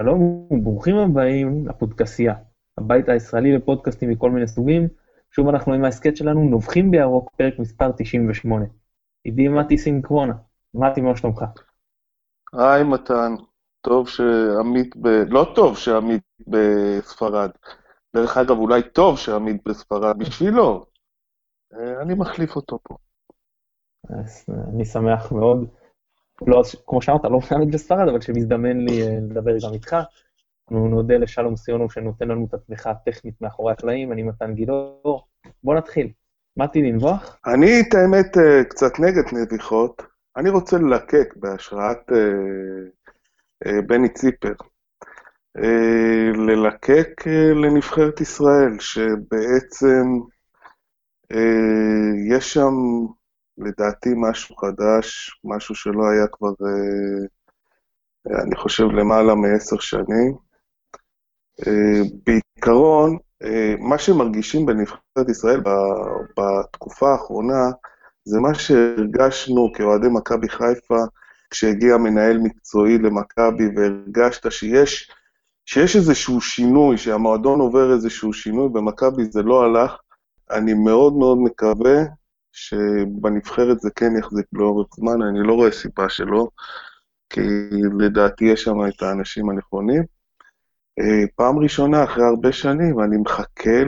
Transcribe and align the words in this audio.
שלום 0.00 0.46
וברוכים 0.50 0.96
הבאים 0.96 1.68
לפודקסייה, 1.68 2.34
הבית 2.78 3.08
הישראלי 3.08 3.56
לפודקאסטים 3.56 4.10
מכל 4.10 4.30
מיני 4.30 4.48
סוגים. 4.48 4.88
שוב 5.30 5.48
אנחנו 5.48 5.74
עם 5.74 5.84
ההסכת 5.84 6.16
שלנו, 6.16 6.48
נובחים 6.48 6.90
בירוק, 6.90 7.30
פרק 7.36 7.58
מספר 7.58 7.92
98. 7.92 8.64
עידי 9.24 9.48
מתי 9.48 9.78
סינקרונה, 9.78 10.32
מתי, 10.74 11.00
מה 11.00 11.16
שלומך? 11.16 11.44
היי 12.52 12.84
מתן, 12.84 13.34
טוב 13.80 14.08
שעמית 14.08 14.96
ב... 14.96 15.08
לא 15.08 15.52
טוב 15.54 15.76
שעמית 15.76 16.22
בספרד. 16.46 17.50
דרך 18.16 18.36
אגב, 18.36 18.58
אולי 18.58 18.82
טוב 18.82 19.18
שעמית 19.18 19.68
בספרד 19.68 20.18
בשבילו. 20.18 20.86
אה, 21.74 22.02
אני 22.02 22.14
מחליף 22.14 22.56
אותו 22.56 22.78
פה. 22.82 22.96
אז 24.08 24.46
אני 24.74 24.84
שמח 24.84 25.32
מאוד. 25.32 25.68
לא, 26.46 26.62
כמו 26.86 27.02
שאמרת, 27.02 27.24
לא 27.24 27.40
עמית 27.52 27.70
בספרד, 27.70 28.08
אבל 28.08 28.20
שמזדמן 28.20 28.78
לי 28.78 29.02
אה, 29.02 29.18
לדבר 29.30 29.56
גם 29.66 29.72
איתך. 29.74 29.96
אנחנו 30.70 30.88
נודה 30.88 31.16
לשלום 31.16 31.56
סיונו 31.56 31.90
שנותן 31.90 32.28
לנו 32.28 32.46
את 32.48 32.54
התמיכה 32.54 32.90
הטכנית 32.90 33.34
מאחורי 33.40 33.72
הקלעים, 33.72 34.12
אני 34.12 34.22
מתן 34.22 34.54
גילאור. 34.54 35.26
בוא 35.64 35.74
נתחיל. 35.74 36.10
מתי 36.56 36.82
לנבוח? 36.82 37.38
אני, 37.46 37.80
את 37.80 37.94
האמת, 37.94 38.38
אה, 38.38 38.64
קצת 38.64 38.98
נגד 38.98 39.22
נביחות. 39.32 40.02
אני 40.36 40.50
רוצה 40.50 40.78
ללקק 40.78 41.34
בהשראת 41.36 42.12
אה, 43.66 43.82
בני 43.86 44.08
ציפר. 44.08 44.52
ללקק 46.34 47.26
לנבחרת 47.54 48.20
ישראל, 48.20 48.78
שבעצם 48.78 50.04
יש 52.28 52.54
שם, 52.54 52.72
לדעתי, 53.58 54.08
משהו 54.16 54.56
חדש, 54.56 55.30
משהו 55.44 55.74
שלא 55.74 56.08
היה 56.08 56.26
כבר, 56.32 56.48
אה, 56.66 58.42
אני 58.42 58.56
חושב, 58.56 58.84
למעלה 58.84 59.34
מעשר 59.34 59.78
שנים. 59.78 60.36
אה, 61.66 62.00
בעיקרון, 62.26 63.16
אה, 63.42 63.74
מה 63.78 63.98
שמרגישים 63.98 64.66
בנבחרת 64.66 65.28
ישראל 65.30 65.60
בתקופה 66.38 67.12
האחרונה, 67.12 67.70
זה 68.24 68.40
מה 68.40 68.54
שהרגשנו 68.54 69.72
כאוהדי 69.74 70.08
מכבי 70.10 70.48
חיפה, 70.48 70.98
כשהגיע 71.50 71.96
מנהל 71.96 72.38
מקצועי 72.38 72.98
למכבי, 72.98 73.64
והרגשת 73.76 74.52
שיש, 74.52 75.10
שיש 75.66 75.96
איזשהו 75.96 76.40
שינוי, 76.40 76.98
שהמועדון 76.98 77.60
עובר 77.60 77.92
איזשהו 77.92 78.32
שינוי, 78.32 78.68
במכבי 78.68 79.24
זה 79.24 79.42
לא 79.42 79.64
הלך. 79.64 79.96
אני 80.50 80.74
מאוד 80.74 81.12
מאוד 81.12 81.38
מקווה 81.38 82.02
שבנבחרת 82.58 83.80
זה 83.80 83.90
כן 83.96 84.16
יחזיק 84.18 84.46
לאורך 84.52 84.88
זמן, 84.94 85.22
אני 85.22 85.38
לא 85.42 85.54
רואה 85.54 85.70
סיבה 85.70 86.08
שלא, 86.08 86.48
כי 87.30 87.40
לדעתי 87.98 88.44
יש 88.44 88.62
שם 88.62 88.76
את 88.88 89.02
האנשים 89.02 89.50
הנכונים. 89.50 90.02
אה, 90.98 91.26
פעם 91.36 91.58
ראשונה 91.58 92.04
אחרי 92.04 92.24
הרבה 92.24 92.52
שנים, 92.52 92.96
ואני 92.96 93.16
מחכה 93.16 93.84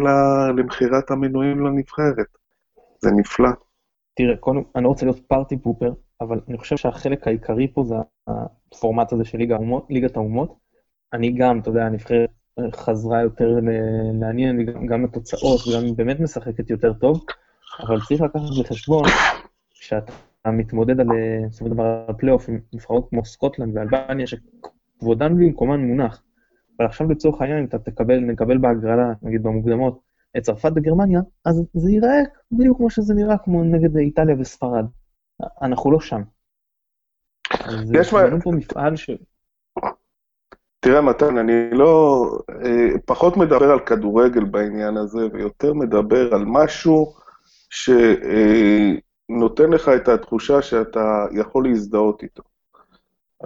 למכירת 0.56 1.10
המנויים 1.10 1.66
לנבחרת. 1.66 2.26
זה 2.98 3.10
נפלא. 3.10 3.48
תראה, 4.14 4.36
קודם, 4.36 4.62
אני 4.76 4.84
לא 4.84 4.88
רוצה 4.88 5.06
להיות 5.06 5.20
פארטי 5.28 5.58
פופר, 5.58 5.92
אבל 6.20 6.40
אני 6.48 6.58
חושב 6.58 6.76
שהחלק 6.76 7.26
העיקרי 7.26 7.72
פה 7.74 7.84
זה 7.84 7.94
הפורמט 8.26 9.12
הזה 9.12 9.24
של 9.24 9.38
ליגת 9.90 10.16
האומות. 10.16 10.54
אני 11.12 11.32
גם, 11.32 11.60
אתה 11.60 11.68
יודע, 11.68 11.84
הנבחרת 11.84 12.30
חזרה 12.74 13.22
יותר 13.22 13.58
לעניין, 14.20 14.64
גם, 14.64 14.86
גם 14.86 15.04
התוצאות, 15.04 15.60
וגם 15.66 15.96
באמת 15.96 16.20
משחקת 16.20 16.70
יותר 16.70 16.92
טוב, 16.92 17.24
אבל 17.78 18.00
צריך 18.08 18.20
לקחת 18.20 18.42
בחשבון 18.60 19.04
שאתה 19.70 20.50
מתמודד 20.50 21.00
על, 21.00 21.06
בסופו 21.48 21.64
של 21.64 21.74
דבר, 21.74 22.04
על 22.08 22.14
פלייאוף 22.18 22.48
עם 22.48 22.60
נבחרות 22.72 23.08
כמו 23.10 23.24
סקוטלנד 23.24 23.76
ואלבניה, 23.76 24.26
שכבודן 24.26 25.36
במקומן 25.36 25.80
מונח. 25.80 26.22
אבל 26.78 26.86
עכשיו 26.86 27.10
לצורך 27.10 27.40
העניין, 27.40 27.58
אם 27.58 27.64
אתה 27.64 27.78
תקבל, 27.78 28.18
נקבל 28.18 28.58
בהגרלה, 28.58 29.12
נגיד 29.22 29.42
במוקדמות, 29.42 30.00
את 30.36 30.42
צרפת 30.42 30.70
וגרמניה, 30.76 31.20
אז 31.44 31.62
זה 31.74 31.90
ייראה 31.90 32.18
בדיוק 32.52 32.76
כמו 32.76 32.90
שזה 32.90 33.14
נראה, 33.14 33.38
כמו 33.38 33.64
נגד 33.64 33.96
איטליה 33.96 34.36
וספרד. 34.38 34.84
אנחנו 35.62 35.92
לא 35.92 36.00
שם. 36.00 36.22
יש 37.94 38.12
מה... 38.12 38.20
פה 38.44 38.52
מפעל 38.52 38.96
ש... 38.96 39.10
תראה, 40.80 41.00
מתן, 41.00 41.38
אני 41.38 41.70
לא... 41.72 42.24
אה, 42.64 42.98
פחות 43.04 43.36
מדבר 43.36 43.70
על 43.70 43.80
כדורגל 43.80 44.44
בעניין 44.44 44.96
הזה, 44.96 45.18
ויותר 45.32 45.74
מדבר 45.74 46.34
על 46.34 46.44
משהו 46.46 47.12
שנותן 47.70 49.70
לך 49.70 49.88
את 49.88 50.08
התחושה 50.08 50.62
שאתה 50.62 51.26
יכול 51.32 51.68
להזדהות 51.68 52.22
איתו. 52.22 52.42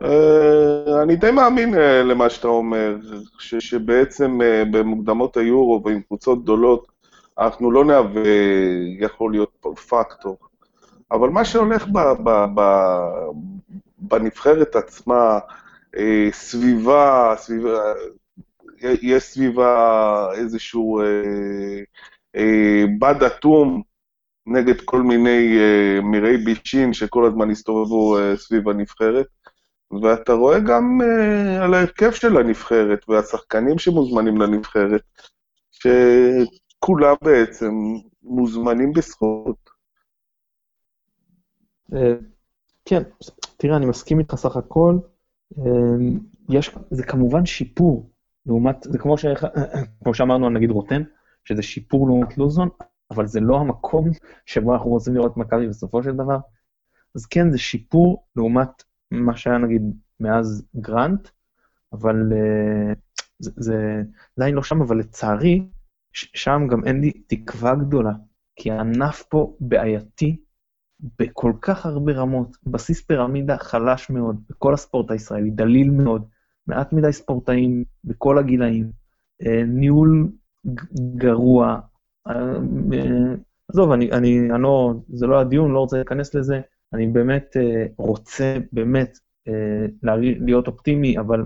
אה, 0.02 1.02
אני 1.02 1.16
די 1.16 1.30
מאמין 1.30 1.74
אה, 1.74 2.02
למה 2.02 2.30
שאתה 2.30 2.48
אומר, 2.48 2.96
ש, 3.38 3.54
שבעצם 3.54 4.42
אה, 4.42 4.62
במוקדמות 4.70 5.36
היורו 5.36 5.82
ועם 5.84 6.00
קבוצות 6.00 6.42
גדולות, 6.42 6.86
אנחנו 7.38 7.70
לא 7.70 7.84
נהווה, 7.84 8.22
יכול 8.98 9.32
להיות 9.32 9.66
פקטור. 9.88 10.38
אבל 11.12 11.28
מה 11.28 11.44
שהולך 11.44 11.86
ב, 11.86 11.98
ב, 11.98 12.44
ב, 12.54 12.60
בנבחרת 13.98 14.76
עצמה, 14.76 15.38
סביבה, 16.32 17.34
סביבה, 17.36 17.78
יש 18.80 19.22
סביבה 19.22 20.28
איזשהו 20.34 21.02
בד 22.98 23.22
אטום 23.22 23.82
נגד 24.46 24.80
כל 24.80 25.02
מיני 25.02 25.58
מירי 26.02 26.36
בישין 26.36 26.92
שכל 26.92 27.26
הזמן 27.26 27.50
הסתובבו 27.50 28.16
סביב 28.36 28.68
הנבחרת. 28.68 29.26
ואתה 30.02 30.32
רואה 30.32 30.60
גם 30.60 31.00
uh, 31.00 31.64
על 31.64 31.74
ההרכב 31.74 32.10
של 32.12 32.36
הנבחרת 32.36 33.08
והשחקנים 33.08 33.78
שמוזמנים 33.78 34.40
לנבחרת, 34.40 35.02
שכולם 35.70 37.14
בעצם 37.22 37.72
מוזמנים 38.22 38.92
בזכות. 38.92 39.56
כן, 42.84 43.02
תראה, 43.56 43.76
אני 43.76 43.86
מסכים 43.86 44.18
איתך 44.18 44.34
סך 44.34 44.56
הכל. 44.56 44.98
יש, 46.48 46.70
זה 46.90 47.02
כמובן 47.02 47.46
שיפור 47.46 48.10
לעומת, 48.46 48.76
זה 48.82 48.98
כמו, 48.98 49.18
ש, 49.18 49.26
כמו 50.04 50.14
שאמרנו 50.14 50.46
על 50.46 50.52
נגיד 50.52 50.70
רוטן, 50.70 51.02
שזה 51.44 51.62
שיפור 51.62 52.06
לעומת 52.06 52.38
לוזון, 52.38 52.68
אבל 53.10 53.26
זה 53.26 53.40
לא 53.40 53.60
המקום 53.60 54.10
שבו 54.46 54.74
אנחנו 54.74 54.90
רוצים 54.90 55.14
לראות 55.14 55.36
מכבי 55.36 55.68
בסופו 55.68 56.02
של 56.02 56.12
דבר. 56.12 56.38
אז 57.14 57.26
כן, 57.26 57.50
זה 57.50 57.58
שיפור 57.58 58.26
לעומת 58.36 58.82
מה 59.10 59.36
שהיה 59.36 59.58
נגיד 59.58 59.82
מאז 60.20 60.66
גרנט, 60.76 61.28
אבל 61.92 62.32
uh, 62.32 62.96
זה, 63.38 64.02
עדיין 64.36 64.54
לא 64.54 64.62
שם, 64.62 64.82
אבל 64.82 64.98
לצערי, 64.98 65.68
שם 66.12 66.66
גם 66.70 66.84
אין 66.84 67.00
לי 67.00 67.12
תקווה 67.26 67.74
גדולה, 67.74 68.12
כי 68.56 68.70
הענף 68.70 69.22
פה 69.22 69.56
בעייתי 69.60 70.40
בכל 71.18 71.52
כך 71.60 71.86
הרבה 71.86 72.12
רמות, 72.12 72.56
בסיס 72.66 73.02
פירמידה 73.02 73.58
חלש 73.58 74.10
מאוד 74.10 74.42
בכל 74.50 74.74
הספורט 74.74 75.10
הישראלי, 75.10 75.50
דליל 75.50 75.90
מאוד, 75.90 76.28
מעט 76.66 76.92
מדי 76.92 77.12
ספורטאים 77.12 77.84
בכל 78.04 78.38
הגילאים, 78.38 78.90
uh, 79.42 79.46
ניהול 79.66 80.28
גרוע, 81.16 81.80
עזוב, 83.68 83.90
אני, 83.90 84.12
אני, 84.12 84.50
אני 84.50 84.62
לא, 84.62 84.94
זה 85.08 85.26
לא 85.26 85.40
הדיון, 85.40 85.72
לא 85.72 85.78
רוצה 85.78 85.96
להיכנס 85.96 86.34
לזה, 86.34 86.60
אני 86.92 87.06
באמת 87.06 87.56
uh, 87.56 87.92
רוצה, 87.96 88.56
באמת, 88.72 89.18
uh, 89.48 89.52
להיות 90.40 90.66
אופטימי, 90.66 91.18
אבל 91.18 91.44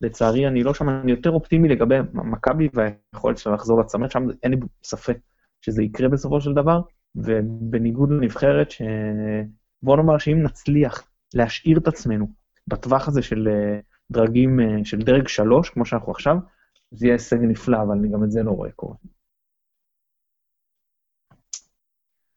לצערי 0.00 0.48
אני 0.48 0.62
לא 0.62 0.74
שם, 0.74 0.88
אני 0.88 1.10
יותר 1.10 1.30
אופטימי 1.30 1.68
לגבי 1.68 1.94
מכבי 2.14 2.68
והיכולת 2.74 3.38
שלה 3.38 3.54
לחזור 3.54 3.80
לצמרת, 3.80 4.10
שם 4.10 4.26
אין 4.42 4.50
לי 4.50 4.56
ספק 4.84 5.18
שזה 5.60 5.82
יקרה 5.82 6.08
בסופו 6.08 6.40
של 6.40 6.52
דבר, 6.52 6.80
ובניגוד 7.14 8.10
לנבחרת, 8.10 8.70
ש... 8.70 8.82
בוא 9.82 9.96
נאמר 9.96 10.18
שאם 10.18 10.42
נצליח 10.42 11.08
להשאיר 11.34 11.78
את 11.78 11.88
עצמנו 11.88 12.26
בטווח 12.66 13.08
הזה 13.08 13.22
של 13.22 13.48
דרגים, 14.12 14.60
של 14.84 14.98
דרג 14.98 15.28
שלוש, 15.28 15.70
כמו 15.70 15.86
שאנחנו 15.86 16.12
עכשיו, 16.12 16.36
זה 16.90 17.06
יהיה 17.06 17.14
הישג 17.14 17.38
נפלא, 17.40 17.82
אבל 17.82 17.96
אני 17.98 18.08
גם 18.08 18.24
את 18.24 18.30
זה 18.30 18.42
לא 18.42 18.50
רואה 18.50 18.70
קורה. 18.70 18.94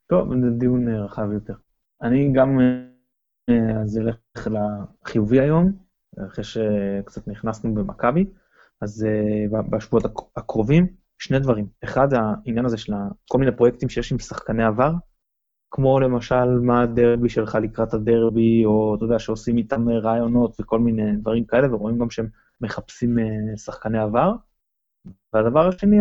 טוב, 0.07 0.29
זה 0.41 0.49
דיון 0.49 0.87
רחב 0.87 1.31
יותר. 1.31 1.53
אני 2.01 2.31
גם 2.33 2.59
אה, 3.49 3.81
אז 3.81 3.97
אלך 3.97 4.17
לחיובי 4.47 5.39
היום, 5.39 5.71
אחרי 6.27 6.43
שקצת 6.43 7.27
נכנסנו 7.27 7.73
במכבי, 7.73 8.25
אז 8.81 9.05
אה, 9.05 9.61
בשבועות 9.69 10.05
הקרובים, 10.35 10.87
שני 11.19 11.39
דברים. 11.39 11.67
אחד, 11.83 12.07
העניין 12.13 12.65
הזה 12.65 12.77
של 12.77 12.93
כל 13.29 13.37
מיני 13.37 13.51
פרויקטים 13.51 13.89
שיש 13.89 14.11
עם 14.11 14.19
שחקני 14.19 14.63
עבר, 14.63 14.91
כמו 15.71 15.99
למשל 15.99 16.59
מה 16.61 16.81
הדרבי 16.81 17.29
שלך 17.29 17.55
לקראת 17.55 17.93
הדרבי, 17.93 18.65
או 18.65 18.95
אתה 18.95 19.05
יודע, 19.05 19.19
שעושים 19.19 19.57
איתם 19.57 19.89
רעיונות 19.89 20.55
וכל 20.59 20.79
מיני 20.79 21.15
דברים 21.15 21.45
כאלה, 21.45 21.75
ורואים 21.75 21.99
גם 21.99 22.09
שהם 22.09 22.27
מחפשים 22.61 23.19
אה, 23.19 23.57
שחקני 23.57 23.99
עבר. 23.99 24.31
והדבר 25.33 25.67
השני, 25.67 25.97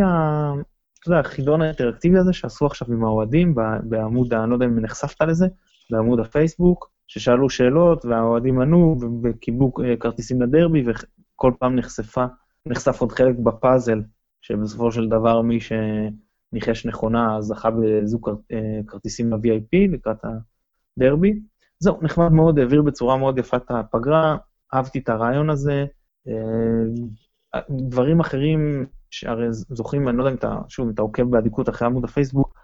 יודע, 1.06 1.20
החידון 1.20 1.62
האינטראקטיבי 1.62 2.18
הזה 2.18 2.32
שעשו 2.32 2.66
עכשיו 2.66 2.88
עם 2.92 3.04
האוהדים 3.04 3.54
בעמוד, 3.82 4.34
אני 4.34 4.50
לא 4.50 4.54
יודע 4.54 4.66
אם 4.66 4.78
נחשפת 4.78 5.22
לזה, 5.22 5.46
בעמוד 5.90 6.20
הפייסבוק, 6.20 6.90
ששאלו 7.06 7.50
שאלות 7.50 8.04
והאוהדים 8.04 8.60
ענו 8.60 8.96
וקיבלו 9.22 9.72
אה, 9.84 9.96
כרטיסים 9.96 10.42
לדרבי, 10.42 10.84
כל 11.36 11.52
פעם 11.58 11.76
נחשפה, 11.76 12.24
נחשף 12.66 13.00
עוד 13.00 13.12
חלק 13.12 13.36
בפאזל, 13.38 14.02
שבסופו 14.42 14.92
של 14.92 15.08
דבר 15.08 15.42
מי 15.42 15.58
שניחש 15.60 16.86
נכונה 16.86 17.36
זכה 17.40 17.70
בזוג 17.70 18.30
כרטיסים 18.86 19.32
ל-VIP 19.32 19.92
לקראת 19.92 20.16
הדרבי. 20.98 21.40
זהו, 21.78 21.98
נחמד 22.02 22.32
מאוד, 22.32 22.58
העביר 22.58 22.82
בצורה 22.82 23.16
מאוד 23.16 23.38
יפה 23.38 23.56
את 23.56 23.70
הפגרה, 23.70 24.36
אהבתי 24.74 24.98
את 24.98 25.08
הרעיון 25.08 25.50
הזה. 25.50 25.84
דברים 27.70 28.20
אחרים, 28.20 28.86
שהרי 29.16 29.46
זוכים, 29.50 30.08
אני 30.08 30.16
לא 30.16 30.22
יודע 30.22 30.30
אם 30.30 30.36
אתה, 30.36 30.58
שוב, 30.68 30.86
אם 30.86 30.92
אתה 30.94 31.02
עוקב 31.02 31.22
באדיקות 31.22 31.68
אחרי 31.68 31.86
עמוד 31.86 32.04
הפייסבוק, 32.04 32.54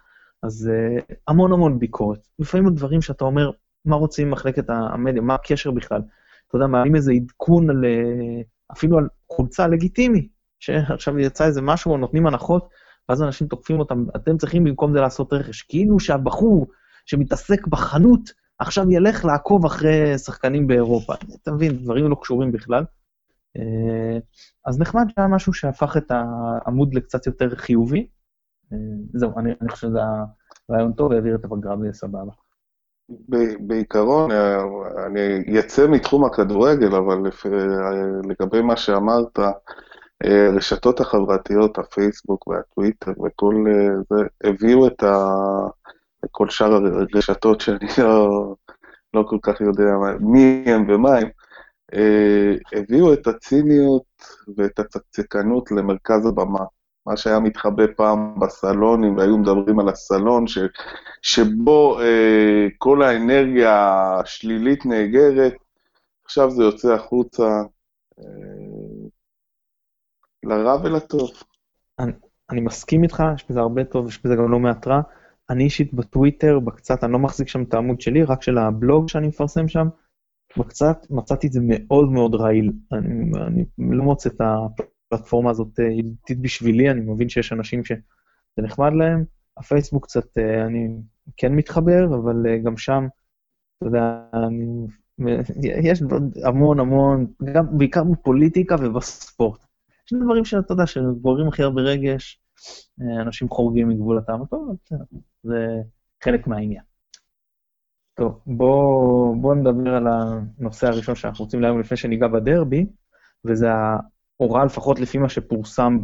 אז 0.43 0.69
uh, 0.71 1.13
המון 1.27 1.53
המון 1.53 1.79
ביקורת. 1.79 2.27
לפעמים 2.39 2.67
הדברים 2.67 3.01
שאתה 3.01 3.25
אומר, 3.25 3.51
מה 3.85 3.95
רוצים 3.95 4.31
מחלקת 4.31 4.69
המדיה, 4.69 5.21
מה 5.21 5.35
הקשר 5.35 5.71
בכלל? 5.71 6.01
אתה 6.47 6.55
יודע, 6.55 6.67
מעלים 6.67 6.95
איזה 6.95 7.11
עדכון 7.11 7.69
על, 7.69 7.83
uh, 7.83 8.73
אפילו 8.77 8.97
על 8.97 9.07
חולצה 9.31 9.67
לגיטימי, 9.67 10.27
שעכשיו 10.59 11.19
יצא 11.19 11.45
איזה 11.45 11.61
משהו, 11.61 11.91
או 11.91 11.97
נותנים 11.97 12.27
הנחות, 12.27 12.69
ואז 13.09 13.23
אנשים 13.23 13.47
תוקפים 13.47 13.79
אותם, 13.79 14.05
אתם 14.15 14.37
צריכים 14.37 14.63
במקום 14.63 14.93
זה 14.93 15.01
לעשות 15.01 15.33
רכש. 15.33 15.61
כאילו 15.61 15.99
שהבחור 15.99 16.67
שמתעסק 17.05 17.67
בחנות, 17.67 18.29
עכשיו 18.59 18.91
ילך 18.91 19.25
לעקוב 19.25 19.65
אחרי 19.65 20.17
שחקנים 20.17 20.67
באירופה. 20.67 21.13
אתה 21.41 21.51
מבין, 21.51 21.77
דברים 21.77 22.09
לא 22.09 22.15
קשורים 22.21 22.51
בכלל. 22.51 22.83
אה, 23.57 24.19
אז 24.65 24.79
נחמד 24.79 25.05
שהיה 25.15 25.27
משהו 25.27 25.53
שהפך 25.53 25.97
את 25.97 26.11
העמוד 26.11 26.93
לקצת 26.93 27.27
יותר 27.27 27.55
חיובי. 27.55 28.07
אה, 28.73 28.77
זהו, 29.13 29.39
אני, 29.39 29.51
אני 29.61 29.69
חושב 29.69 29.87
שזה 29.87 29.99
רעיון 30.71 30.93
טוב, 30.93 31.11
והעביר 31.11 31.35
את 31.35 31.45
הפגרה 31.45 31.75
בסבבה. 31.75 32.31
בעיקרון, 33.59 34.31
אה, 34.31 34.63
אני 35.07 35.59
אצא 35.59 35.87
מתחום 35.87 36.25
הכדורגל, 36.25 36.95
אבל 36.95 37.17
לגבי 38.29 38.61
מה 38.61 38.77
שאמרת, 38.77 39.39
הרשתות 40.23 40.99
החברתיות, 40.99 41.77
הפייסבוק 41.77 42.47
והטוויטר 42.47 43.11
וכל 43.11 43.65
זה, 44.09 44.23
הביאו 44.43 44.87
את 44.87 45.03
ה... 45.03 45.27
כל 46.31 46.49
שאר 46.49 46.73
הרשתות 46.73 47.61
שאני 47.61 47.87
לא, 47.97 48.55
לא 49.13 49.25
כל 49.27 49.37
כך 49.41 49.61
יודע 49.61 49.91
מי 50.19 50.63
הם 50.67 50.85
ומה 50.89 51.17
הם, 51.17 51.27
הביאו 52.73 53.13
את 53.13 53.27
הציניות 53.27 54.03
ואת 54.57 54.79
הצקצקנות 54.79 55.71
למרכז 55.71 56.25
הבמה. 56.25 56.65
מה 57.05 57.17
שהיה 57.17 57.39
מתחבא 57.39 57.83
פעם 57.97 58.39
בסלונים, 58.39 59.17
והיו 59.17 59.37
מדברים 59.37 59.79
על 59.79 59.89
הסלון, 59.89 60.47
ש, 60.47 60.57
שבו 61.21 61.99
אה, 61.99 62.67
כל 62.77 63.03
האנרגיה 63.03 64.01
השלילית 64.19 64.85
נאגרת, 64.85 65.53
עכשיו 66.25 66.51
זה 66.51 66.63
יוצא 66.63 66.93
החוצה 66.93 67.61
אה, 68.19 68.23
לרע 70.43 70.77
ולטוב. 70.83 71.29
אני, 71.99 72.11
אני 72.49 72.61
מסכים 72.61 73.03
איתך, 73.03 73.23
יש 73.35 73.45
בזה 73.49 73.59
הרבה 73.59 73.83
טוב, 73.83 74.07
יש 74.07 74.25
בזה 74.25 74.35
גם 74.35 74.51
לא 74.51 74.59
מעט 74.59 74.87
רע. 74.87 75.01
אני 75.49 75.63
אישית 75.63 75.93
בטוויטר, 75.93 76.59
בקצת, 76.59 77.03
אני 77.03 77.11
לא 77.11 77.19
מחזיק 77.19 77.47
שם 77.47 77.63
את 77.63 77.73
העמוד 77.73 78.01
שלי, 78.01 78.23
רק 78.23 78.41
של 78.41 78.57
הבלוג 78.57 79.09
שאני 79.09 79.27
מפרסם 79.27 79.67
שם, 79.67 79.87
בקצת 80.57 80.97
מצאתי 81.09 81.47
את 81.47 81.51
זה 81.51 81.59
מאוד 81.63 82.11
מאוד 82.11 82.35
רעיל. 82.35 82.71
אני, 82.91 83.31
אני 83.47 83.65
לא 83.77 84.03
מוצא 84.03 84.29
את 84.29 84.41
הפלטפורמה 84.41 85.49
הזאת 85.49 85.79
אה, 85.79 85.85
ידידותית 85.85 86.39
בשבילי, 86.41 86.91
אני 86.91 87.01
מבין 87.01 87.29
שיש 87.29 87.53
אנשים 87.53 87.85
שזה 87.85 87.97
נחמד 88.57 88.93
להם. 88.93 89.23
הפייסבוק 89.57 90.05
קצת, 90.05 90.37
אה, 90.37 90.65
אני 90.65 90.87
כן 91.37 91.55
מתחבר, 91.55 92.05
אבל 92.05 92.47
אה, 92.47 92.57
גם 92.57 92.77
שם, 92.77 93.07
אתה 93.77 93.87
יודע, 93.87 94.23
אני, 94.33 94.87
יש 95.83 96.03
המון 96.45 96.79
המון, 96.79 97.27
גם, 97.53 97.77
בעיקר 97.77 98.03
בפוליטיקה 98.03 98.75
ובספורט. 98.79 99.59
יש 100.07 100.13
דברים 100.23 100.45
שאתה 100.45 100.73
יודע, 100.73 100.85
שגוררים 100.85 101.47
הכי 101.47 101.63
הרבה 101.63 101.81
רגש, 101.81 102.41
אנשים 103.21 103.49
חורגים 103.49 103.89
מגבול 103.89 104.17
הטעם 104.17 104.41
הטוב, 104.41 104.75
זה 105.43 105.81
חלק 106.23 106.47
מהעניין. 106.47 106.92
טוב, 108.15 108.39
בואו 108.45 109.35
בוא 109.41 109.55
נדבר 109.55 109.95
על 109.95 110.07
הנושא 110.07 110.87
הראשון 110.87 111.15
שאנחנו 111.15 111.45
רוצים 111.45 111.61
להיום 111.61 111.79
לפני 111.79 111.97
שניגע 111.97 112.27
בדרבי, 112.27 112.85
וזה 113.45 113.67
ההוראה, 114.39 114.65
לפחות 114.65 114.99
לפי 114.99 115.17
מה 115.17 115.29
שפורסם 115.29 115.97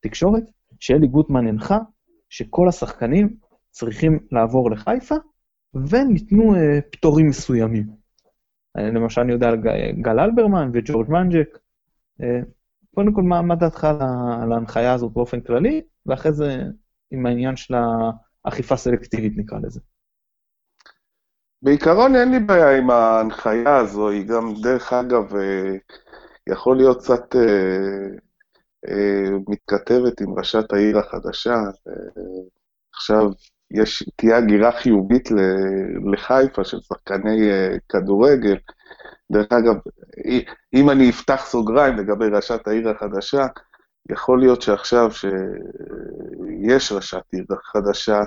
בתקשורת, 0.00 0.42
שאלי 0.80 1.06
גוטמן 1.06 1.46
הנחה 1.46 1.78
שכל 2.28 2.68
השחקנים 2.68 3.36
צריכים 3.70 4.18
לעבור 4.32 4.70
לחיפה, 4.70 5.14
וניתנו 5.74 6.54
uh, 6.54 6.58
פטורים 6.92 7.26
מסוימים. 7.26 7.86
למשל, 8.76 9.20
אני 9.20 9.32
יודע 9.32 9.48
על 9.48 9.56
גל 10.02 10.20
אלברמן 10.20 10.70
וג'ורג' 10.72 11.10
מנג'ק. 11.10 11.58
Uh, 12.20 12.24
קודם 12.94 13.14
כל, 13.14 13.22
מה, 13.22 13.42
מה 13.42 13.54
דעתך 13.54 13.84
על 13.84 14.52
ההנחיה 14.52 14.92
הזאת 14.92 15.12
באופן 15.12 15.40
כללי, 15.40 15.82
ואחרי 16.06 16.32
זה 16.32 16.62
עם 17.10 17.26
העניין 17.26 17.56
של 17.56 17.74
האכיפה 18.44 18.76
סלקטיבית, 18.76 19.32
נקרא 19.36 19.58
לזה. 19.62 19.80
בעיקרון 21.64 22.16
אין 22.16 22.30
לי 22.30 22.38
בעיה 22.38 22.78
עם 22.78 22.90
ההנחיה 22.90 23.76
הזו, 23.76 24.08
היא 24.08 24.26
גם, 24.26 24.54
דרך 24.62 24.92
אגב, 24.92 25.36
אה, 25.36 25.76
יכול 26.46 26.76
להיות 26.76 27.02
קצת 27.02 27.36
אה, 27.36 28.06
אה, 28.88 29.30
מתכתבת 29.48 30.20
עם 30.20 30.38
ראשת 30.38 30.72
העיר 30.72 30.98
החדשה. 30.98 31.56
עכשיו 32.94 33.30
יש, 33.70 34.10
תהיה 34.16 34.36
הגירה 34.36 34.72
חיובית 34.72 35.28
לחיפה 36.12 36.64
של 36.64 36.80
שחקני 36.80 37.50
כדורגל. 37.88 38.56
דרך 39.32 39.52
אגב, 39.52 39.74
אם 40.74 40.90
אני 40.90 41.10
אפתח 41.10 41.44
סוגריים 41.46 41.96
לגבי 41.96 42.28
ראשת 42.28 42.68
העיר 42.68 42.88
החדשה, 42.88 43.46
יכול 44.10 44.40
להיות 44.40 44.62
שעכשיו 44.62 45.10
שיש 45.10 46.92
ראשת 46.92 47.22
עיר 47.32 47.44
חדשה, 47.72 48.20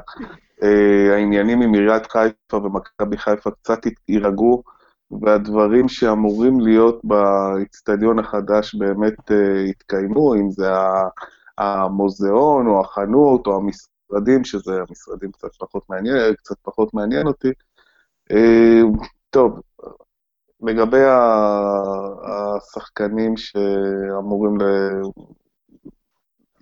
העניינים 0.61 1.61
עם 1.61 1.73
עיריית 1.73 2.11
חיפה 2.11 2.57
ומכבי 2.57 3.17
חיפה 3.17 3.51
קצת 3.51 3.79
יירגעו, 4.07 4.63
והדברים 5.11 5.87
שאמורים 5.87 6.59
להיות 6.59 7.01
באיצטדיון 7.03 8.19
החדש 8.19 8.75
באמת 8.75 9.31
אה, 9.31 9.61
יתקיימו, 9.69 10.35
אם 10.35 10.51
זה 10.51 10.69
המוזיאון 11.57 12.67
או 12.67 12.81
החנות 12.81 13.47
או 13.47 13.55
המשרדים, 13.55 14.43
שזה 14.43 14.71
המשרדים 14.89 15.31
קצת 15.31 15.55
פחות 15.59 15.89
מעניין, 15.89 16.33
קצת 16.33 16.55
פחות 16.61 16.93
מעניין 16.93 17.27
אותי. 17.27 17.51
אה, 18.31 18.81
טוב, 19.29 19.59
לגבי 20.61 21.03
השחקנים 22.23 23.37
שאמורים 23.37 24.57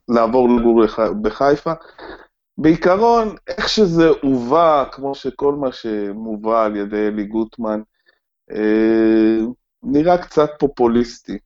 לעבור 0.09 0.49
לגור 0.49 0.81
בחיפה, 1.21 1.73
בעיקרון, 2.57 3.35
איך 3.47 3.69
שזה 3.69 4.09
הובא, 4.21 4.85
כמו 4.91 5.15
שכל 5.15 5.53
מה 5.53 5.71
שמובא 5.71 6.65
על 6.65 6.75
ידי 6.75 7.07
אלי 7.07 7.25
גוטמן, 7.25 7.81
אה, 8.51 9.37
נראה 9.83 10.17
קצת 10.17 10.49
פופוליסטי. 10.59 11.37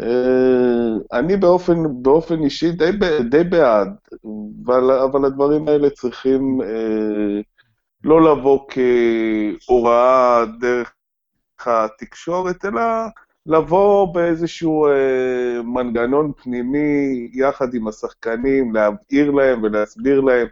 אה, 0.00 1.18
אני 1.18 1.36
באופן, 1.36 2.02
באופן 2.02 2.42
אישי 2.44 2.72
די, 2.72 2.90
די 3.30 3.44
בעד, 3.44 3.88
אבל, 4.64 4.90
אבל 4.90 5.24
הדברים 5.24 5.68
האלה 5.68 5.90
צריכים 5.90 6.60
אה, 6.62 7.40
לא 8.04 8.32
לבוא 8.32 8.66
כהוראה 8.68 10.44
דרך 10.60 10.92
התקשורת, 11.66 12.64
אלא 12.64 12.82
לבוא 13.46 14.14
באיזשהו 14.14 14.86
אה, 14.86 15.62
מנגנון 15.62 16.32
פנימי 16.42 17.28
יחד 17.32 17.74
עם 17.74 17.88
השחקנים, 17.88 18.74
להבהיר 18.74 19.30
להם 19.30 19.62
ולהסביר 19.62 20.20
להם 20.20 20.46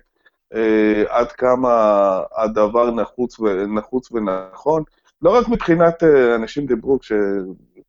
אה, 0.54 1.02
עד 1.08 1.32
כמה 1.32 1.72
הדבר 2.36 2.90
נחוץ, 2.90 3.40
ו, 3.40 3.66
נחוץ 3.66 4.12
ונכון. 4.12 4.82
לא 5.22 5.38
רק 5.38 5.48
מבחינת, 5.48 6.02
אה, 6.02 6.34
אנשים 6.34 6.66
דיברו 6.66 6.98
כש, 6.98 7.12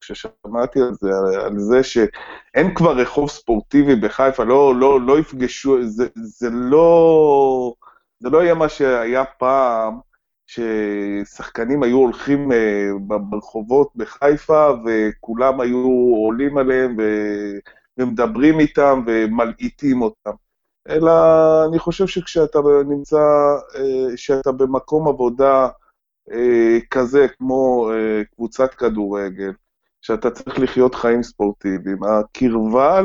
כששמעתי 0.01 0.79
על 0.79 0.93
זה, 0.93 1.09
על 1.45 1.59
זה 1.59 1.83
שאין 1.83 2.75
כבר 2.75 2.97
רחוב 2.97 3.29
ספורטיבי 3.29 3.95
בחיפה, 3.95 4.43
לא, 4.43 4.75
לא, 4.75 5.01
לא 5.01 5.19
יפגשו, 5.19 5.77
זה, 5.83 6.07
זה 6.15 6.49
לא... 6.51 7.73
זה 8.19 8.29
לא 8.29 8.43
יהיה 8.43 8.53
מה 8.53 8.69
שהיה 8.69 9.25
פעם, 9.25 9.99
ששחקנים 10.51 11.83
היו 11.83 11.97
הולכים 11.97 12.51
אה, 12.51 12.89
ברחובות 13.29 13.91
בחיפה 13.95 14.69
וכולם 14.85 15.61
היו 15.61 15.85
עולים 16.25 16.57
עליהם 16.57 16.97
ומדברים 17.97 18.59
איתם 18.59 19.03
ומלעיטים 19.07 20.01
אותם. 20.01 20.31
אלא 20.89 21.11
אני 21.69 21.79
חושב 21.79 22.07
שכשאתה 22.07 22.59
נמצא, 22.87 23.17
אה, 23.75 24.17
שאתה 24.17 24.51
במקום 24.51 25.07
עבודה 25.07 25.69
אה, 26.31 26.77
כזה 26.89 27.27
כמו 27.37 27.91
קבוצת 28.35 28.73
כדורגל, 28.73 29.51
שאתה 30.01 30.31
צריך 30.31 30.59
לחיות 30.59 30.95
חיים 30.95 31.23
ספורטיביים, 31.23 32.03
הקרבה 32.03 33.01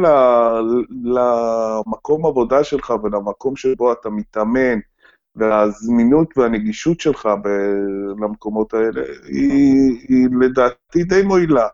למקום 1.04 2.26
עבודה 2.26 2.64
שלך 2.64 2.92
ולמקום 3.02 3.56
שבו 3.56 3.92
אתה 3.92 4.10
מתאמן, 4.10 4.78
והזמינות 5.36 6.38
והנגישות 6.38 7.00
שלך 7.00 7.28
ב- 7.44 8.20
למקומות 8.20 8.74
האלה 8.74 9.02
היא, 9.24 10.06
היא 10.08 10.28
לדעתי 10.40 11.04
די 11.04 11.22
מועילה. 11.22 11.68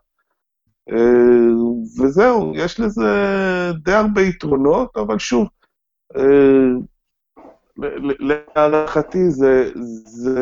אה, 0.91 1.53
וזהו, 2.01 2.53
יש 2.57 2.81
לזה 2.81 3.11
די 3.83 3.93
הרבה 3.93 4.23
יתרונות, 4.23 4.97
אבל 4.97 5.19
שוב, 5.19 5.49
להערכתי 8.57 9.31
זה, 9.31 9.71
זה 10.05 10.41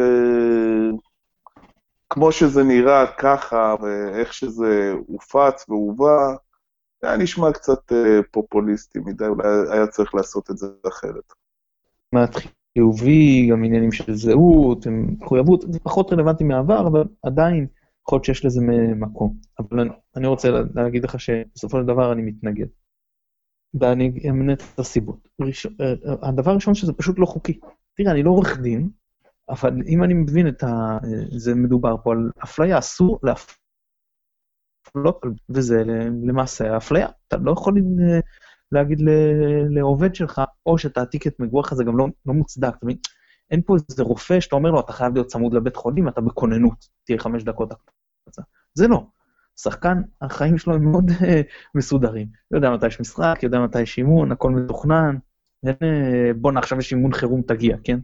כמו 2.11 2.33
שזה 2.33 2.63
נראה 2.63 3.07
ככה, 3.19 3.75
ואיך 3.83 4.35
שזה 4.35 4.93
הופץ 5.07 5.69
והובא, 5.69 6.35
זה 7.03 7.09
היה 7.09 7.17
נשמע 7.17 7.53
קצת 7.53 7.93
פופוליסטי 8.31 8.99
מדי, 8.99 9.27
אולי 9.27 9.49
היה 9.71 9.87
צריך 9.87 10.15
לעשות 10.15 10.51
את 10.51 10.59
זה 10.59 10.67
אחרת. 10.89 11.33
חיובי, 12.75 13.49
גם 13.51 13.65
עניינים 13.65 13.93
של 13.93 14.15
זהות, 14.15 14.87
מחויבות, 14.87 15.73
זה 15.73 15.81
פחות 15.81 16.13
רלוונטי 16.13 16.45
מהעבר, 16.45 16.87
אבל 16.87 17.05
עדיין 17.23 17.67
יכול 18.03 18.17
להיות 18.17 18.25
שיש 18.25 18.45
לזה 18.45 18.61
מקום. 18.97 19.37
אבל 19.59 19.89
אני, 20.17 20.27
רוצה 20.27 20.49
להגיד 20.75 21.05
לך 21.05 21.21
שבסופו 21.21 21.81
של 21.81 21.87
דבר 21.87 22.13
אני 22.13 22.23
מתנגד. 22.23 22.67
ואני 23.75 24.13
אמנה 24.29 24.53
את 24.53 24.63
הסיבות. 24.79 25.29
ראשון, 25.41 25.73
אה, 25.81 26.29
הדבר 26.29 26.51
הראשון 26.51 26.75
שזה 26.75 26.93
פשוט 26.93 27.19
לא 27.19 27.27
חוקי. 27.27 27.61
תראה, 27.95 28.13
אני 28.13 28.23
לא 28.23 28.31
עורך 28.31 28.61
דין, 28.61 28.91
אבל 29.49 29.83
אם 29.87 30.05
אני 30.05 30.15
מבין 30.15 30.49
את 30.49 30.63
ה... 30.63 30.99
זה 31.37 31.55
מדובר 31.55 31.97
פה 32.05 32.13
על 32.13 32.31
אפליה, 32.45 32.79
אסור 32.79 33.19
להפלות, 33.23 35.23
וזה 35.49 35.83
למעשה 36.23 36.77
אפליה. 36.77 37.09
אתה 37.29 37.37
לא 37.37 37.53
יכול 37.53 37.75
להגיד 38.73 38.99
לעובד 39.71 40.15
שלך, 40.15 40.43
או 40.67 40.79
שתעתיק 40.79 41.27
את 41.27 41.41
מגורך, 41.41 41.75
זה 41.75 41.85
גם 41.85 41.99
לא, 41.99 42.07
לא 42.27 42.35
מוצדק. 42.35 42.75
אתה? 42.83 42.97
אין 43.51 43.63
פה 43.67 43.77
איזה 43.91 44.03
רופא 44.03 44.41
שאתה 44.41 44.57
אומר 44.57 44.71
לו, 44.71 44.81
אתה 44.81 44.93
חייב 44.93 45.15
להיות 45.15 45.27
צמוד 45.27 45.55
לבית 45.55 45.77
חולים, 45.77 46.09
אתה 46.09 46.21
בכוננות, 46.21 46.87
תהיה 47.05 47.19
חמש 47.19 47.43
דקות 47.45 47.73
הקפצה. 47.73 48.43
זה 48.75 48.89
לא. 48.89 49.07
שחקן, 49.61 50.03
החיים 50.21 50.59
שלו 50.59 50.75
הם 50.75 50.91
מאוד 50.91 51.11
uh, 51.11 51.23
מסודרים. 51.75 52.29
יודע 52.51 52.71
מתי 52.71 52.87
יש 52.87 53.01
משחק, 53.01 53.39
יודע 53.43 53.59
מתי 53.59 53.81
יש 53.81 53.99
אימון, 53.99 54.33
הכל 54.33 54.51
מתוכנן. 54.51 55.17
uh, 55.67 55.71
בואנה, 56.37 56.61
עכשיו 56.61 56.79
יש 56.79 56.93
אימון 56.93 57.13
חירום, 57.13 57.43
תגיע, 57.43 57.77
כן? 57.85 57.99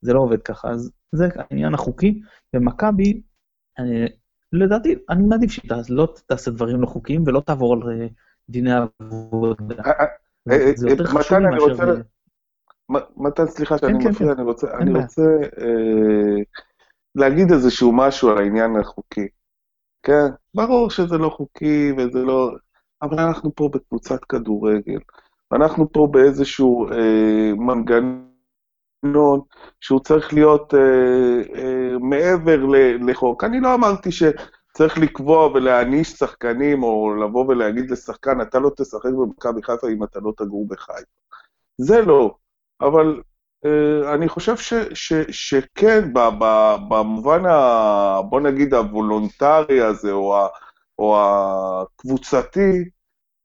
זה 0.00 0.12
לא 0.12 0.20
עובד 0.20 0.42
ככה. 0.42 0.70
אז 0.70 0.92
זה 1.12 1.28
העניין 1.36 1.74
החוקי. 1.74 2.20
ומכבי, 2.56 3.22
uh, 3.80 3.82
לדעתי, 4.52 4.94
אני 5.10 5.22
מעדיף 5.22 5.50
שהיא 5.50 5.70
לא 5.90 6.14
תעשה 6.26 6.50
דברים 6.50 6.80
לא 6.80 6.86
חוקיים 6.86 7.24
ולא 7.26 7.40
תעבור 7.40 7.72
על 7.72 7.80
דיני 8.50 8.70
עבודה. 8.72 9.64
זה 10.74 10.88
יותר 10.88 11.06
חשוב 11.06 11.38
מאשר... 11.38 11.94
מתן, 13.16 13.46
סליחה 13.46 13.78
שאני 13.78 14.02
כן, 14.02 14.08
מפריע, 14.08 14.34
כן. 14.34 14.40
אני 14.80 14.92
רוצה, 15.00 15.26
אה, 15.60 16.42
להגיד 17.14 17.52
איזשהו 17.52 17.92
משהו 17.92 18.30
על 18.30 18.38
העניין 18.38 18.76
החוקי. 18.76 19.28
כן, 20.02 20.26
ברור 20.54 20.90
שזה 20.90 21.18
לא 21.18 21.28
חוקי 21.28 21.92
וזה 21.98 22.18
לא... 22.18 22.50
אבל 23.02 23.20
אנחנו 23.20 23.54
פה 23.54 23.68
בקבוצת 23.72 24.24
כדורגל, 24.24 24.98
ואנחנו 25.50 25.92
פה 25.92 26.08
באיזשהו 26.10 26.90
אה, 26.90 27.52
מנגנון 27.56 29.40
שהוא 29.80 30.00
צריך 30.00 30.34
להיות 30.34 30.74
אה, 30.74 30.80
אה, 31.54 31.98
מעבר 32.00 32.64
לחוק. 33.00 33.44
אני 33.44 33.60
לא 33.60 33.74
אמרתי 33.74 34.12
שצריך 34.78 34.98
לקבוע 34.98 35.46
ולהעניש 35.46 36.08
שחקנים, 36.08 36.82
או 36.82 37.14
לבוא 37.14 37.44
ולהגיד 37.48 37.90
לשחקן, 37.90 38.40
אתה 38.40 38.58
לא 38.58 38.70
תשחק 38.76 39.10
במכבי 39.10 39.62
חיפה 39.62 39.88
אם 39.88 40.04
אתה 40.04 40.20
לא 40.20 40.32
תגור 40.36 40.66
בחיפה. 40.68 41.00
זה 41.78 42.02
לא. 42.02 42.34
אבל 42.80 43.20
uh, 43.64 44.14
אני 44.14 44.28
חושב 44.28 44.56
ש, 44.56 44.74
ש, 44.94 45.12
שכן, 45.30 46.12
ב, 46.12 46.18
ב, 46.18 46.74
במובן, 46.88 47.46
ה, 47.46 48.22
בוא 48.22 48.40
נגיד, 48.40 48.74
הוולונטרי 48.74 49.80
הזה, 49.80 50.12
או, 50.12 50.36
ה, 50.36 50.48
או 50.98 51.16
הקבוצתי, 51.20 52.84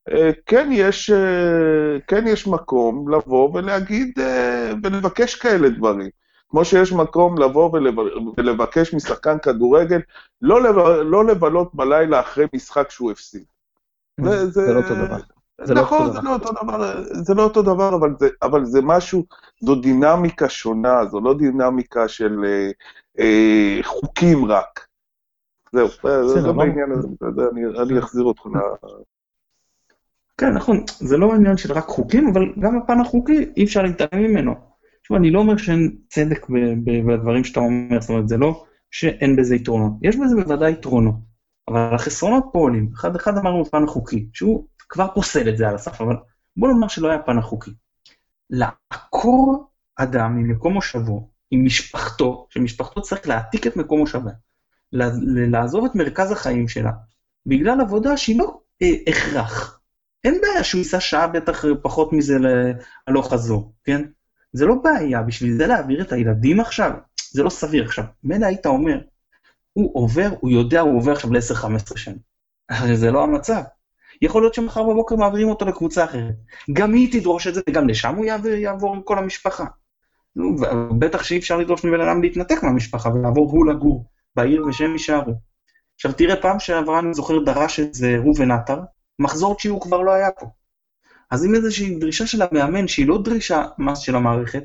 uh, 0.09 0.13
כן, 0.45 0.69
יש, 0.71 1.09
uh, 1.09 2.01
כן 2.07 2.27
יש 2.27 2.47
מקום 2.47 3.13
לבוא 3.13 3.49
ולהגיד 3.53 4.19
uh, 4.19 4.75
ולבקש 4.83 5.35
כאלה 5.35 5.69
דברים. 5.69 6.09
כמו 6.53 6.65
שיש 6.65 6.93
מקום 6.93 7.37
לבוא 7.37 7.79
ולבקש 8.37 8.93
משחקן 8.93 9.37
כדורגל 9.39 9.99
לא, 10.41 10.61
לב, 10.61 10.77
לא 11.05 11.25
לבלות 11.25 11.75
בלילה 11.75 12.19
אחרי 12.19 12.45
משחק 12.55 12.89
שהוא 12.89 13.11
הפסיד. 13.11 13.43
זה, 14.21 14.49
זה 14.49 14.73
לא 14.73 14.79
אותו 14.79 14.95
דבר. 14.95 15.17
זה 15.63 15.73
נכון, 15.73 16.07
לא 16.07 16.13
זה 16.13 16.19
לא 16.21 16.33
אותו 16.33 16.51
דבר, 16.51 17.03
זה 17.03 17.33
לא 17.33 17.43
אותו 17.43 17.61
דבר, 17.61 17.95
אבל 17.95 18.09
זה, 18.19 18.27
אבל 18.41 18.65
זה 18.65 18.81
משהו, 18.83 19.25
זו 19.59 19.75
דינמיקה 19.75 20.49
שונה, 20.49 21.05
זו 21.05 21.21
לא 21.21 21.37
דינמיקה 21.37 22.07
של 22.07 22.45
אה, 22.45 22.71
אה, 23.19 23.79
חוקים 23.83 24.45
רק. 24.45 24.87
זהו, 25.71 25.87
זה 26.27 26.41
לא 26.41 26.51
בעניין 26.53 26.91
הזה, 26.91 27.07
אני, 27.51 27.61
אני 27.81 27.99
אחזיר 27.99 28.23
אותך 28.23 28.45
ל... 28.45 28.57
כן, 30.37 30.53
נכון, 30.53 30.85
זה 30.87 31.17
לא 31.17 31.33
עניין 31.33 31.57
של 31.57 31.73
רק 31.73 31.85
חוקים, 31.85 32.27
אבל 32.27 32.41
גם 32.59 32.77
הפן 32.77 32.99
החוקי, 32.99 33.49
אי 33.57 33.63
אפשר 33.63 33.81
להתעלם 33.81 34.23
ממנו. 34.23 34.72
תשמע, 35.03 35.17
אני 35.17 35.31
לא 35.31 35.39
אומר 35.39 35.57
שאין 35.57 35.97
צדק 36.09 36.47
בדברים 37.07 37.43
שאתה 37.43 37.59
אומר, 37.59 38.01
זאת 38.01 38.09
אומרת, 38.09 38.27
זה 38.27 38.37
לא 38.37 38.65
שאין 38.91 39.35
בזה 39.35 39.55
יתרונות. 39.55 39.91
יש 40.01 40.15
בזה 40.15 40.35
בוודאי 40.35 40.71
יתרונות, 40.71 41.15
אבל 41.67 41.95
החסרונות 41.95 42.43
פה 42.53 42.59
עולים. 42.59 42.89
אחד, 42.93 43.15
אחד 43.15 43.37
אמרנו 43.37 43.63
בפן 43.63 43.83
החוקי, 43.83 44.27
שהוא 44.33 44.67
כבר 44.89 45.07
פוסל 45.15 45.49
את 45.49 45.57
זה 45.57 45.69
על 45.69 45.75
הסף, 45.75 46.01
אבל 46.01 46.15
בוא 46.57 46.67
נאמר 46.67 46.87
שלא 46.87 47.09
היה 47.09 47.19
פן 47.19 47.37
החוקי. 47.37 47.71
לעקור 48.49 49.69
אדם 49.95 50.37
ממקום 50.37 50.73
מושבו, 50.73 51.29
עם 51.51 51.65
משפחתו, 51.65 52.47
שמשפחתו 52.49 53.01
צריך 53.01 53.27
להעתיק 53.27 53.67
את 53.67 53.75
מקום 53.75 53.99
מושבה, 53.99 54.31
לעזוב 55.51 55.85
את 55.85 55.95
מרכז 55.95 56.31
החיים 56.31 56.67
שלה, 56.67 56.91
בגלל 57.45 57.81
עבודה 57.81 58.17
שהיא 58.17 58.39
לא 58.39 58.59
אה, 58.81 58.87
הכרח. 59.07 59.79
אין 60.23 60.41
בעיה 60.41 60.63
שהוא 60.63 60.79
ייסע 60.79 60.99
שעה 60.99 61.27
בטח 61.27 61.65
פחות 61.81 62.13
מזה 62.13 62.37
להלוך 63.07 63.33
חזור, 63.33 63.73
כן? 63.83 64.01
זה 64.53 64.65
לא 64.65 64.75
בעיה, 64.83 65.21
בשביל 65.21 65.57
זה 65.57 65.67
להעביר 65.67 66.01
את 66.01 66.11
הילדים 66.11 66.59
עכשיו, 66.59 66.91
זה 67.31 67.43
לא 67.43 67.49
סביר. 67.49 67.85
עכשיו, 67.85 68.03
מילא 68.23 68.45
היית 68.45 68.65
אומר, 68.65 68.99
הוא 69.73 69.91
עובר, 69.93 70.29
הוא 70.39 70.51
יודע, 70.51 70.81
הוא 70.81 70.97
עובר 70.97 71.11
עכשיו 71.11 71.33
ל-10-15 71.33 71.97
שנים. 71.97 72.17
הרי 72.69 72.97
זה 72.97 73.11
לא 73.11 73.23
המצב. 73.23 73.61
יכול 74.21 74.41
להיות 74.41 74.53
שמחר 74.53 74.83
בבוקר 74.83 75.15
מעבירים 75.15 75.49
אותו 75.49 75.65
לקבוצה 75.65 76.03
אחרת. 76.03 76.35
גם 76.73 76.93
היא 76.93 77.19
תדרוש 77.19 77.47
את 77.47 77.53
זה, 77.53 77.61
וגם 77.69 77.89
לשם 77.89 78.15
הוא 78.15 78.25
יעבור, 78.25 78.51
יעבור 78.51 78.95
עם 78.95 79.01
כל 79.01 79.17
המשפחה. 79.17 79.65
נו, 80.35 80.55
בטח 80.99 81.23
שאי 81.23 81.37
אפשר 81.37 81.57
לדרוש 81.57 81.85
מבן 81.85 82.01
אדם 82.01 82.21
להתנתק 82.21 82.63
מהמשפחה 82.63 83.09
ולעבור 83.09 83.51
הוא 83.51 83.65
לגור 83.67 84.05
בעיר 84.35 84.65
ושהם 84.65 84.91
יישארו. 84.91 85.33
עכשיו 85.95 86.13
תראה, 86.13 86.35
פעם 86.35 86.59
שעברה, 86.59 86.99
אני 86.99 87.13
זוכר, 87.13 87.39
דרש 87.39 87.79
את 87.79 87.93
זה 87.93 88.17
ראובן 88.17 88.51
עטר, 88.51 88.79
מחזור 89.19 89.55
תשיעי 89.55 89.71
הוא 89.71 89.81
כבר 89.81 90.01
לא 90.01 90.11
היה 90.11 90.31
פה. 90.31 90.45
אז 91.33 91.45
עם 91.45 91.55
איזושהי 91.55 91.95
דרישה 91.99 92.27
של 92.27 92.41
המאמן, 92.41 92.87
שהיא 92.87 93.07
לא 93.07 93.21
דרישה 93.23 93.63
מס 93.77 93.99
של 93.99 94.15
המערכת, 94.15 94.63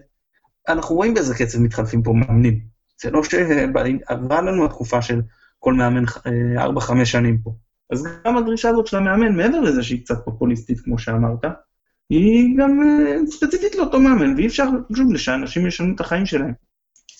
אנחנו 0.68 0.94
רואים 0.94 1.14
באיזה 1.14 1.34
קצב 1.34 1.58
מתחלפים 1.60 2.02
פה 2.02 2.12
מאמנים. 2.12 2.60
זה 3.02 3.10
לא 3.10 3.22
שעברה 3.22 4.42
לנו 4.42 4.64
התקופה 4.64 5.02
של 5.02 5.20
כל 5.58 5.74
מאמן 5.74 6.04
4-5 6.04 6.08
אה, 6.98 7.04
שנים 7.04 7.38
פה. 7.38 7.54
אז 7.92 8.06
גם 8.24 8.36
הדרישה 8.36 8.68
הזאת 8.68 8.86
של 8.86 8.96
המאמן, 8.96 9.36
מעבר 9.36 9.60
לזה 9.60 9.82
שהיא 9.82 10.04
קצת 10.04 10.24
פופוליסטית, 10.24 10.80
כמו 10.80 10.98
שאמרת, 10.98 11.44
היא 12.10 12.58
גם 12.58 12.80
uh, 12.80 13.30
ספציפית 13.30 13.74
לאותו 13.74 14.00
מאמן, 14.00 14.34
ואי 14.36 14.46
אפשר 14.46 14.68
שוב 14.96 15.16
שאנשים 15.16 15.66
ישנו 15.66 15.94
את 15.94 16.00
החיים 16.00 16.26
שלהם. 16.26 16.52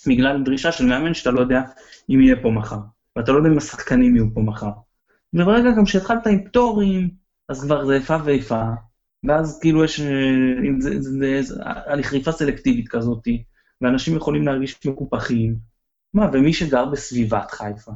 בגלל 0.07 0.43
דרישה 0.45 0.73
של 0.73 0.87
מאמן 0.87 1.15
שאתה 1.15 1.31
לא 1.31 1.41
יודע 1.41 1.61
אם 2.11 2.21
יהיה 2.21 2.37
פה 2.43 2.51
מחר, 2.51 2.79
ואתה 3.17 3.33
לא 3.33 3.37
יודע 3.37 3.51
אם 3.51 3.59
השחקנים 3.59 4.17
יהיו 4.17 4.35
פה 4.35 4.41
מחר. 4.41 4.71
וברגע 5.35 5.71
גם 5.71 5.87
שהתחלת 5.87 6.27
עם 6.27 6.45
פטורים, 6.45 7.11
אז 7.49 7.65
כבר 7.65 7.87
זה 7.87 7.95
איפה 7.95 8.17
ואיפה, 8.25 8.63
ואז 9.29 9.59
כאילו 9.61 9.85
יש 9.85 10.01
אה, 10.01 10.07
זה, 10.79 10.91
זה, 10.91 11.11
זה, 11.19 11.43
זה, 11.43 11.55
הליך 11.65 12.13
ריפה 12.13 12.33
סלקטיבית 12.33 12.89
כזאת, 12.89 13.29
ואנשים 13.81 14.17
יכולים 14.17 14.47
להרגיש 14.47 14.87
מקופחים. 14.87 15.57
מה, 16.15 16.31
ומי 16.33 16.53
שגר 16.53 16.85
בסביבת 16.85 17.51
חיפה, 17.51 17.93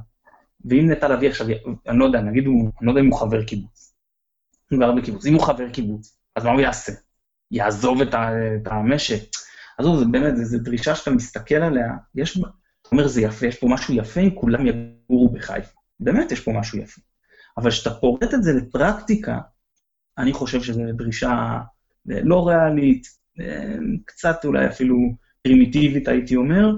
ואם 0.65 0.91
נטע 0.91 1.09
לביא 1.09 1.29
עכשיו, 1.29 1.47
אני 1.89 1.99
לא 1.99 2.05
יודע, 2.05 2.21
נגיד 2.21 2.47
הוא, 2.47 2.71
אני 2.81 2.87
לא 2.87 2.91
יודע 2.91 3.01
אם 3.01 3.07
הוא 3.07 3.19
חבר 3.19 3.45
קיבוץ. 3.45 3.95
הוא 4.71 4.81
גר 4.81 4.93
בקיבוץ. 4.93 5.27
אם 5.27 5.35
הוא 5.35 5.43
חבר 5.43 5.71
קיבוץ, 5.71 6.17
אז 6.37 6.45
מה 6.45 6.51
הוא 6.51 6.61
יעשה? 6.61 6.93
יעזוב 7.51 8.03
את, 8.03 8.15
ה, 8.15 8.31
את 8.63 8.67
המשק? 8.67 9.23
עזוב, 9.79 9.99
זה 9.99 10.05
באמת, 10.05 10.37
זו 10.37 10.59
דרישה 10.59 10.95
שאתה 10.95 11.11
מסתכל 11.11 11.55
עליה, 11.55 11.89
יש, 12.15 12.39
אתה 12.39 12.89
אומר, 12.93 13.09
זה 13.09 13.21
יפה, 13.21 13.47
יש 13.47 13.59
פה 13.59 13.67
משהו 13.71 13.95
יפה 13.95 14.21
אם 14.21 14.31
כולם 14.35 14.67
יגורו 14.67 15.29
בחיפה. 15.33 15.79
באמת 16.01 16.33
יש 16.33 16.41
פה 16.41 16.53
משהו 16.53 16.79
יפה. 16.79 17.01
אבל 17.57 17.71
כשאתה 17.71 17.91
פורט 17.91 18.35
את 18.35 18.43
זה 18.43 18.53
לפרקטיקה, 18.53 19.39
אני 20.19 20.33
חושב 20.33 20.63
שזו 20.63 20.83
דרישה 20.93 21.59
לא 22.07 22.49
ריאלית, 22.49 23.07
קצת 24.05 24.45
אולי 24.45 24.67
אפילו 24.67 24.97
פרימיטיבית, 25.43 26.09
הייתי 26.09 26.37
אומר, 26.37 26.75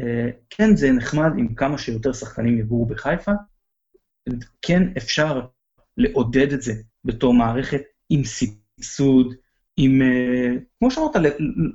אה, 0.00 0.30
כן, 0.50 0.76
זה 0.76 0.92
נחמד 0.92 1.30
אם 1.38 1.54
כמה 1.54 1.78
שיותר 1.78 2.12
שחקנים 2.12 2.58
יגורו 2.58 2.86
בחיפה, 2.86 3.32
כן 4.62 4.82
אפשר 4.96 5.40
לעודד 5.96 6.52
את 6.52 6.62
זה 6.62 6.72
בתור 7.04 7.34
מערכת 7.34 7.82
עם 8.08 8.22
סבסוד, 8.24 9.34
עם, 9.76 10.02
אה, 10.02 10.56
כמו 10.78 10.90
שאמרת, 10.90 11.16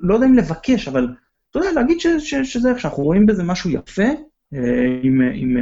לא 0.01 0.13
יודע 0.13 0.25
אם 0.25 0.35
לבקש, 0.35 0.87
אבל 0.87 1.07
אתה 1.51 1.59
יודע, 1.59 1.71
להגיד 1.71 1.99
ש, 1.99 2.07
ש, 2.07 2.35
שזה, 2.35 2.79
שאנחנו 2.79 3.03
רואים 3.03 3.25
בזה 3.25 3.43
משהו 3.43 3.69
יפה, 3.69 4.07
אה, 4.53 4.99
אם 5.35 5.57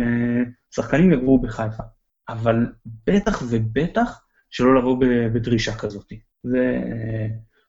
שחקנים 0.75 1.13
יגורו 1.13 1.41
בחיפה. 1.41 1.83
אבל 2.29 2.65
בטח 3.07 3.43
ובטח 3.49 4.22
שלא 4.53 4.75
לבוא 4.75 4.97
בדרישה 5.33 5.77
כזאת. 5.77 6.13
זה 6.43 6.79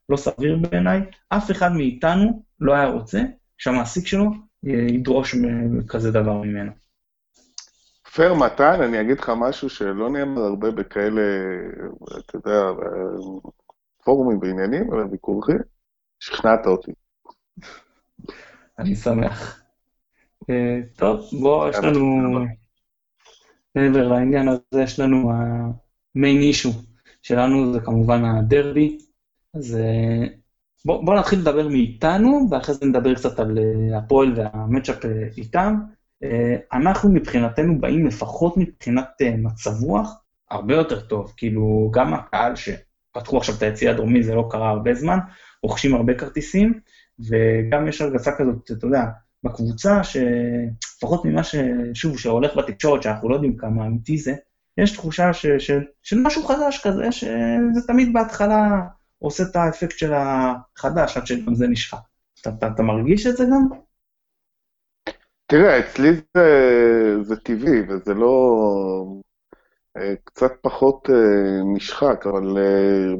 לא 0.08 0.16
סביר 0.16 0.56
בעיניי. 0.56 1.00
אף 1.28 1.50
אחד 1.50 1.72
מאיתנו 1.72 2.42
לא 2.60 2.74
היה 2.74 2.86
רוצה 2.86 3.20
שהמעסיק 3.58 4.06
שלו 4.06 4.30
ידרוש 4.64 5.34
כזה 5.88 6.10
דבר 6.10 6.42
ממנו. 6.42 6.72
פייר 8.14 8.34
מתן, 8.34 8.82
אני 8.82 9.00
אגיד 9.00 9.20
לך 9.20 9.32
משהו 9.36 9.68
שלא 9.70 10.10
נאמר 10.10 10.42
הרבה 10.42 10.70
בכאלה, 10.70 11.22
אתה 12.18 12.36
יודע, 12.36 12.62
פורומים 14.04 14.40
בעניינים, 14.40 14.92
אבל 14.92 15.04
ביקורכי, 15.04 15.52
שכנעת 16.20 16.66
אותי. 16.66 16.92
אני 18.78 18.96
שמח. 18.96 19.62
אה, 20.50 20.80
טוב, 20.96 21.20
בוא, 21.40 21.68
יש 21.68 21.76
לנו, 21.76 22.04
מעבר 23.74 24.08
לעניין 24.08 24.48
הזה, 24.48 24.82
יש 24.82 25.00
לנו 25.00 25.32
המיין 26.16 26.40
אישו 26.42 26.72
שלנו, 27.22 27.72
זה 27.72 27.80
כמובן 27.80 28.24
הדרבי, 28.24 28.98
אז 29.54 29.76
אה, 29.76 30.26
בוא, 30.84 31.04
בוא 31.04 31.14
נתחיל 31.14 31.38
לדבר 31.38 31.68
מאיתנו, 31.68 32.46
ואחרי 32.50 32.74
זה 32.74 32.86
נדבר 32.86 33.14
קצת 33.14 33.38
על 33.38 33.58
אה, 33.58 33.98
הפועל 33.98 34.34
והמצ'אפ 34.36 35.04
איתם. 35.36 35.74
אנחנו 36.72 37.12
מבחינתנו 37.12 37.80
באים 37.80 38.06
לפחות 38.06 38.56
מבחינת 38.56 39.08
מצב 39.38 39.70
רוח 39.82 40.24
הרבה 40.50 40.74
יותר 40.74 41.00
טוב, 41.00 41.32
כאילו 41.36 41.90
גם 41.94 42.14
הקהל 42.14 42.52
שפתחו 42.56 43.36
עכשיו 43.36 43.54
את 43.54 43.62
היציאה 43.62 43.92
הדרומי, 43.92 44.22
זה 44.22 44.34
לא 44.34 44.48
קרה 44.50 44.70
הרבה 44.70 44.94
זמן, 44.94 45.18
רוכשים 45.62 45.94
הרבה 45.94 46.14
כרטיסים, 46.14 46.80
וגם 47.18 47.88
יש 47.88 48.00
הרגשה 48.00 48.30
כזאת, 48.38 48.70
אתה 48.70 48.86
יודע, 48.86 49.02
בקבוצה, 49.44 50.00
שלפחות 50.04 51.24
ממה 51.24 51.42
ש... 51.44 51.54
שוב, 51.94 52.18
שהולך 52.18 52.56
בתקשורת, 52.56 53.02
שאנחנו 53.02 53.28
לא 53.28 53.34
יודעים 53.34 53.56
כמה 53.56 53.86
אמיתי 53.86 54.18
זה, 54.18 54.34
יש 54.78 54.92
תחושה 54.92 55.32
ש... 55.32 55.46
ש... 55.46 55.70
של 56.02 56.16
משהו 56.22 56.42
חדש 56.42 56.86
כזה, 56.86 57.12
שזה 57.12 57.86
תמיד 57.86 58.12
בהתחלה 58.12 58.80
עושה 59.18 59.42
את 59.50 59.56
האפקט 59.56 59.98
של 59.98 60.12
החדש, 60.14 61.16
עד 61.16 61.26
שגם 61.26 61.54
זה 61.54 61.66
נשחק. 61.66 61.98
אתה, 62.40 62.50
אתה, 62.58 62.68
אתה 62.74 62.82
מרגיש 62.82 63.26
את 63.26 63.36
זה 63.36 63.44
גם? 63.44 63.78
תראה, 65.46 65.78
אצלי 65.78 66.08
זה, 66.36 67.22
זה 67.22 67.36
טבעי, 67.36 67.80
וזה 67.88 68.14
לא... 68.14 68.34
אה, 69.96 70.14
קצת 70.24 70.52
פחות 70.60 71.10
אה, 71.10 71.74
נשחק, 71.74 72.26
אבל 72.26 72.58
אה, 72.58 73.14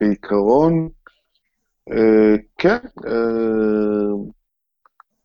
בעיקרון, 0.00 0.88
כן, 2.58 2.78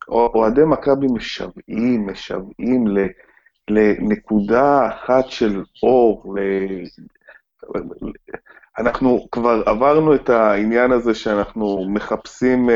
אוהדי 0.07 0.61
מכבי 0.67 1.07
משוועים, 1.13 2.07
משוועים 2.07 2.87
לנקודה 3.69 4.87
אחת 4.87 5.25
של 5.29 5.63
אור, 5.83 6.35
ל... 6.35 6.39
אנחנו 8.77 9.27
כבר 9.31 9.63
עברנו 9.65 10.15
את 10.15 10.29
העניין 10.29 10.91
הזה 10.91 11.13
שאנחנו 11.15 11.89
מחפשים 11.89 12.69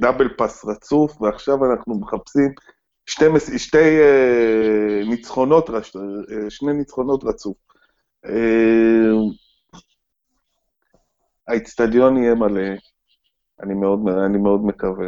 דאבל 0.00 0.28
פס 0.38 0.64
רצוף, 0.64 1.22
ועכשיו 1.22 1.72
אנחנו 1.72 2.00
מחפשים 2.00 2.52
שתי, 3.06 3.24
שתי 3.58 3.98
ניצחונות, 5.08 5.70
שני 6.48 6.72
ניצחונות 6.72 7.24
רצוף. 7.24 7.56
האיצטדיון 11.48 12.16
יהיה 12.16 12.34
מלא, 12.34 12.62
אני 13.62 13.74
מאוד, 13.74 14.00
אני 14.26 14.38
מאוד 14.38 14.64
מקווה. 14.64 15.06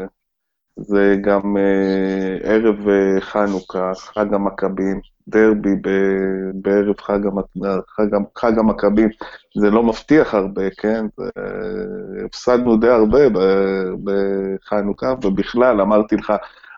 זה 0.77 1.17
גם 1.21 1.57
uh, 1.57 2.47
ערב 2.47 2.77
uh, 2.87 3.21
חנוכה, 3.21 3.93
חג 3.95 4.35
המכבים, 4.35 5.01
דרבי 5.29 5.77
ב- 5.83 6.51
בערב 6.63 7.01
חג, 7.01 7.19
חג, 7.89 8.07
חג 8.39 8.59
המכבים, 8.59 9.09
זה 9.61 9.71
לא 9.71 9.83
מבטיח 9.83 10.35
הרבה, 10.35 10.71
כן? 10.71 11.07
הפסדנו 12.25 12.77
די 12.77 12.89
הרבה 12.89 13.19
בחנוכה, 14.05 15.15
ובכלל, 15.25 15.81
אמרתי 15.81 16.17
לך, 16.17 16.33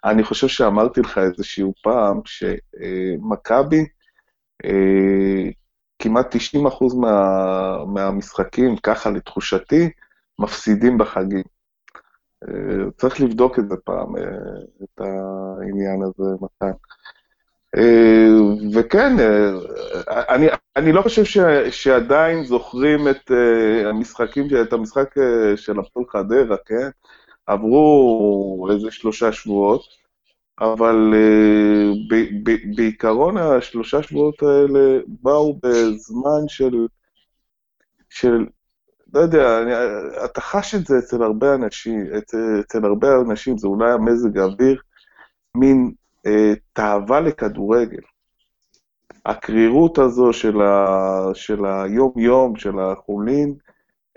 אני 0.05 0.25
חושב 0.25 0.49
שאמרתי 0.49 1.01
לך 1.01 1.19
איזשהו 1.19 1.73
פעם, 1.83 2.21
שמכבי, 2.25 3.81
uh, 3.83 4.67
uh, 4.67 5.53
כמעט 5.99 6.37
90% 6.37 6.39
מה, 7.01 7.85
מהמשחקים, 7.85 8.77
ככה 8.77 9.11
לתחושתי, 9.11 9.91
מפסידים 10.39 10.99
בחגים. 10.99 11.54
אה, 12.49 12.91
צריך 12.97 13.21
לבדוק 13.21 13.59
את 13.59 13.69
זה 13.69 13.77
פעם, 13.85 14.17
אה, 14.17 14.23
את 14.83 15.01
העניין 15.01 16.03
הזה, 16.03 16.31
מתן. 16.41 16.73
אה, 17.77 18.29
וכן, 18.75 19.17
אני, 20.09 20.47
אני 20.77 20.93
לא 20.93 21.03
חושב 21.03 21.25
ש, 21.25 21.39
שעדיין 21.71 22.45
זוכרים 22.45 23.09
את 23.09 23.31
המשחקים, 23.85 24.47
את 24.63 24.73
המשחק 24.73 25.15
של 25.57 25.79
הפועל 25.79 26.07
חדרה, 26.09 26.57
כן? 26.67 26.89
עברו 27.47 28.69
איזה 28.71 28.91
שלושה 28.91 29.33
שבועות, 29.33 29.83
אבל 30.61 31.15
ב, 32.11 32.15
ב, 32.43 32.57
בעיקרון 32.77 33.37
השלושה 33.37 34.03
שבועות 34.03 34.43
האלה 34.43 34.99
באו 35.07 35.59
בזמן 35.63 36.49
של, 36.49 36.87
של 38.11 38.47
לא 39.15 39.21
יודע, 39.21 39.63
אני, 39.63 39.73
אתה 40.25 40.41
חש 40.41 40.75
את 40.75 40.87
זה 40.87 40.99
אצל 40.99 41.23
הרבה 41.23 41.55
אנשים, 41.55 42.07
אצל, 42.19 42.61
אצל 42.61 42.85
הרבה 42.85 43.09
אנשים, 43.21 43.59
זה 43.59 43.67
אולי 43.69 43.93
המזג 43.93 44.39
האוויר, 44.39 44.81
מין 45.55 45.93
אה, 46.27 46.53
תאווה 46.73 47.21
לכדורגל. 47.21 48.01
הקרירות 49.27 49.99
הזו 49.99 50.33
של, 50.33 50.63
ה, 50.63 50.87
של 51.35 51.65
היום-יום, 51.67 52.57
של 52.57 52.79
החולין, 52.79 53.55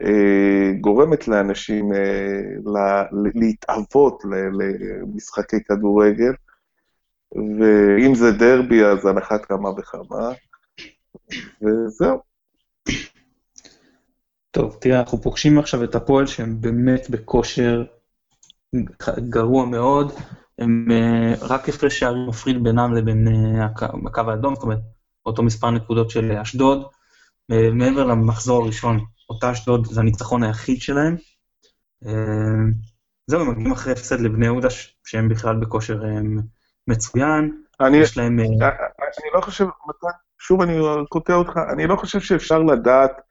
אה, 0.02 0.72
גורמת 0.82 1.28
לאנשים 1.28 1.94
אה, 1.94 2.42
לה, 2.66 3.04
להתאוות 3.36 4.24
למשחקי 4.26 5.64
כדורגל, 5.64 6.34
ואם 7.32 8.16
זה 8.16 8.32
דרבי, 8.32 8.84
אז 8.84 9.06
על 9.06 9.18
אחת 9.18 9.46
כמה 9.46 9.70
וכמה, 9.70 10.32
וזהו. 11.62 12.20
טוב, 14.52 14.78
תראה, 14.82 15.00
אנחנו 15.00 15.22
פוגשים 15.22 15.60
עכשיו 15.60 15.84
את 15.84 15.96
הפועל 15.96 16.26
שהם 16.26 16.62
באמת 16.62 17.10
בכושר 17.10 17.84
גרוע 19.30 19.66
מאוד, 19.66 20.12
הם 20.60 20.88
uh, 20.90 21.46
רק 21.46 21.70
הפרש 21.70 22.00
שערים 22.00 22.28
מפריד 22.30 22.64
בינם 22.64 22.94
לבין 22.94 23.28
uh, 23.28 23.82
הקו 24.08 24.32
האדום, 24.32 24.56
זאת 24.56 24.64
אומרת, 24.64 24.80
אותו 25.26 25.44
מספר 25.44 25.72
נקודות 25.72 26.10
של 26.10 26.32
אשדוד. 26.32 26.84
Uh, 27.52 27.56
מעבר 27.74 28.04
למחזור 28.04 28.64
הראשון, 28.64 29.00
אותה 29.30 29.52
אשדוד 29.52 29.86
זה 29.86 30.00
הניצחון 30.00 30.44
היחיד 30.44 30.82
שלהם. 30.82 31.16
זהו, 33.28 33.42
הם 33.42 33.52
מגיעים 33.52 33.72
אחרי 33.72 33.94
הפסד 33.94 34.20
לבני 34.20 34.46
יהודה, 34.46 34.68
שהם 35.04 35.30
בכלל 35.30 35.56
בכושר 35.56 36.02
מצוין. 36.88 37.62
אני, 37.80 37.98
יש 37.98 38.18
להם... 38.18 38.40
אני 38.40 39.30
לא 39.34 39.42
חושב, 39.42 39.66
שוב 40.40 40.62
אני 40.62 40.80
קוטע 41.10 41.34
אותך, 41.34 41.60
אני 41.74 41.88
לא 41.88 41.96
חושב 41.96 42.20
שאפשר 42.20 42.60
לדעת 42.60 43.12
אה, 43.12 43.27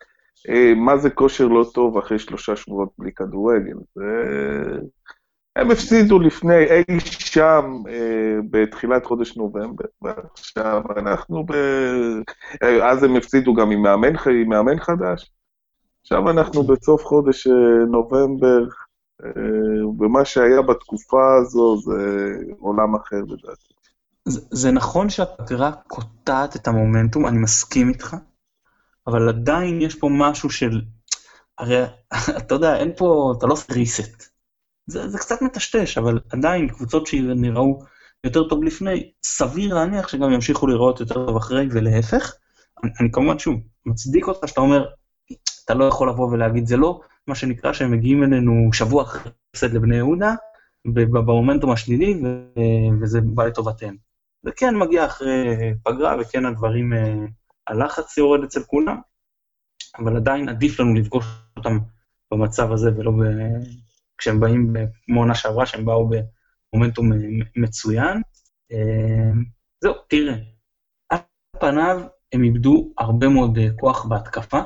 מה 0.77 0.96
זה 0.96 1.11
כושר 1.11 1.46
לא 1.46 1.66
טוב 1.75 1.99
אחרי 1.99 2.18
שלושה 2.18 2.57
שבועות 2.57 2.88
בלי 2.99 3.12
כדורגל. 3.12 3.77
הם 5.57 5.70
הפסידו 5.70 6.18
לפני 6.18 6.64
אי 6.64 7.01
שם 7.01 7.83
אה, 7.88 8.38
בתחילת 8.51 9.07
חודש 9.07 9.37
נובמבר, 9.37 9.85
ועכשיו 10.03 10.83
אנחנו 10.96 11.46
ב... 11.46 11.53
אה, 12.62 12.90
אז 12.90 13.03
הם 13.03 13.16
הפסידו 13.16 13.55
גם 13.55 13.70
עם 13.70 13.83
מאמן, 13.83 14.12
עם 14.42 14.49
מאמן 14.49 14.81
חדש. 14.81 15.31
עכשיו 16.03 16.31
אנחנו 16.31 16.62
בסוף 16.62 17.05
חודש 17.05 17.46
נובמבר, 17.88 18.64
ומה 19.99 20.25
שהיה 20.25 20.62
בתקופה 20.62 21.37
הזו 21.40 21.77
זה 21.77 22.33
עולם 22.59 22.94
אחר 22.94 23.20
לדעתי. 23.20 23.75
זה, 24.25 24.40
זה 24.51 24.70
נכון 24.70 25.09
שהפגרה 25.09 25.72
קוטעת 25.72 26.57
את 26.57 26.68
המומנטום, 26.68 27.27
אני 27.27 27.38
מסכים 27.38 27.88
איתך. 27.88 28.16
אבל 29.07 29.29
עדיין 29.29 29.81
יש 29.81 29.95
פה 29.95 30.09
משהו 30.12 30.51
של... 30.51 30.83
הרי 31.59 31.83
אתה 32.38 32.55
יודע, 32.55 32.77
אין 32.77 32.92
פה, 32.97 33.35
אתה 33.38 33.47
לא 33.47 33.53
עושה 33.53 33.73
reset. 33.73 34.25
זה, 34.87 35.09
זה 35.09 35.19
קצת 35.19 35.42
מטשטש, 35.42 35.99
אבל 35.99 36.21
עדיין 36.31 36.69
קבוצות 36.69 37.07
שנראו 37.07 37.83
יותר 38.25 38.49
טוב 38.49 38.64
לפני, 38.64 39.12
סביר 39.25 39.75
להניח 39.75 40.09
שגם 40.09 40.33
ימשיכו 40.33 40.66
לראות 40.66 41.01
יותר 41.01 41.27
טוב 41.27 41.37
אחרי, 41.37 41.66
ולהפך. 41.71 42.35
אני, 42.85 42.92
אני 43.01 43.12
כמובן, 43.12 43.38
שוב, 43.38 43.61
מצדיק 43.87 44.29
אותך 44.29 44.49
שאתה 44.49 44.61
אומר, 44.61 44.87
אתה 45.64 45.75
לא 45.75 45.85
יכול 45.85 46.09
לבוא 46.09 46.31
ולהגיד, 46.31 46.66
זה 46.66 46.77
לא 46.77 47.01
מה 47.27 47.35
שנקרא 47.35 47.73
שהם 47.73 47.90
מגיעים 47.90 48.23
אלינו 48.23 48.73
שבוע 48.73 49.03
אחרי 49.03 49.33
הפסד 49.51 49.73
לבני 49.73 49.97
יהודה, 49.97 50.35
במומנטום 50.95 51.71
השלילי, 51.71 52.23
וזה 53.01 53.21
בא 53.21 53.45
לטובתנו. 53.45 53.97
זה 54.42 54.51
כן 54.57 54.77
מגיע 54.77 55.07
אחרי 55.07 55.57
פגרה, 55.83 56.16
וכן 56.21 56.47
הדברים 56.47 56.92
אה, 56.92 57.14
הלחץ 57.69 58.19
יורד 58.19 58.45
אצל 58.45 58.63
כולם, 58.63 59.01
אבל 59.99 60.17
עדיין 60.17 60.49
עדיף 60.49 60.81
לנו 60.81 60.95
לפגוש 60.95 61.25
אותם 61.57 61.79
במצב 62.33 62.73
הזה 62.73 62.91
ולא 62.97 63.11
ב... 63.11 63.23
כשהם 64.19 64.41
באים, 64.41 64.75
כמו 65.07 65.21
עונה 65.21 65.35
שעברה, 65.35 65.67
שהם 65.67 65.85
באו 65.85 66.11
במומנטום 66.73 67.11
מצוין. 67.57 68.23
אה, 68.73 69.31
זהו, 69.81 69.95
תראה, 70.09 70.35
על 71.09 71.19
פניו, 71.61 72.01
הם 72.33 72.45
איבדו 72.45 72.93
הרבה 72.99 73.29
מאוד 73.29 73.59
כוח 73.81 74.05
בהתקפה. 74.05 74.61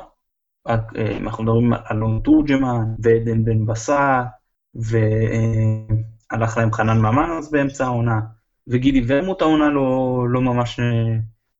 אנחנו 1.21 1.43
מדברים 1.43 1.73
על 1.73 1.79
אלון 1.91 2.21
תורג'מן 2.23 2.95
ועדן 3.03 3.45
בן 3.45 3.65
בסט, 3.65 3.93
והלך 4.75 6.57
להם 6.57 6.73
חנן 6.73 6.97
ממן 6.97 7.29
אז 7.37 7.51
באמצע 7.51 7.85
העונה, 7.85 8.19
וגידי 8.67 9.01
ורמוט 9.07 9.41
העונה 9.41 9.69
לא, 9.69 10.17
לא 10.29 10.41
ממש 10.41 10.79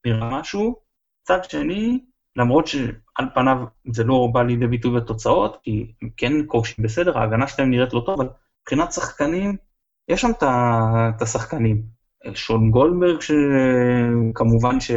נראה 0.05 0.39
משהו. 0.39 0.80
מצד 1.21 1.43
שני, 1.43 1.99
למרות 2.35 2.67
שעל 2.67 3.25
פניו 3.33 3.57
זה 3.91 4.03
לא 4.03 4.27
בא 4.33 4.43
לידי 4.43 4.67
ביטוי 4.67 4.99
בתוצאות, 4.99 5.57
כי 5.63 5.91
הם 6.01 6.09
כן 6.17 6.33
כובשים 6.47 6.83
בסדר, 6.83 7.17
ההגנה 7.17 7.47
שלהם 7.47 7.71
נראית 7.71 7.93
לא 7.93 8.03
טוב, 8.05 8.21
אבל 8.21 8.29
מבחינת 8.61 8.91
שחקנים, 8.91 9.57
יש 10.07 10.21
שם 10.21 10.31
את 10.41 11.21
השחקנים. 11.21 11.83
שון 12.33 12.71
גולדברג, 12.71 13.19
שכמובן 13.21 14.79
ש, 14.79 14.91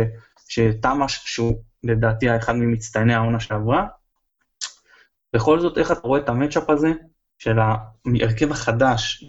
שתמ"ש, 0.49 1.21
שהוא 1.25 1.55
לדעתי 1.85 2.29
היה 2.29 2.37
אחד 2.37 2.57
ממצטייני 2.57 3.15
העונה 3.15 3.41
שעברה. 3.41 3.87
בכל 5.35 5.61
זאת, 5.61 5.79
איך 5.79 5.93
אתה 5.93 6.01
רואה 6.01 6.21
את 6.21 6.29
המצ'אפ 6.29 6.71
הזה 6.71 6.93
של 7.39 7.59
ההרכב 7.59 8.51
החדש 8.51 9.25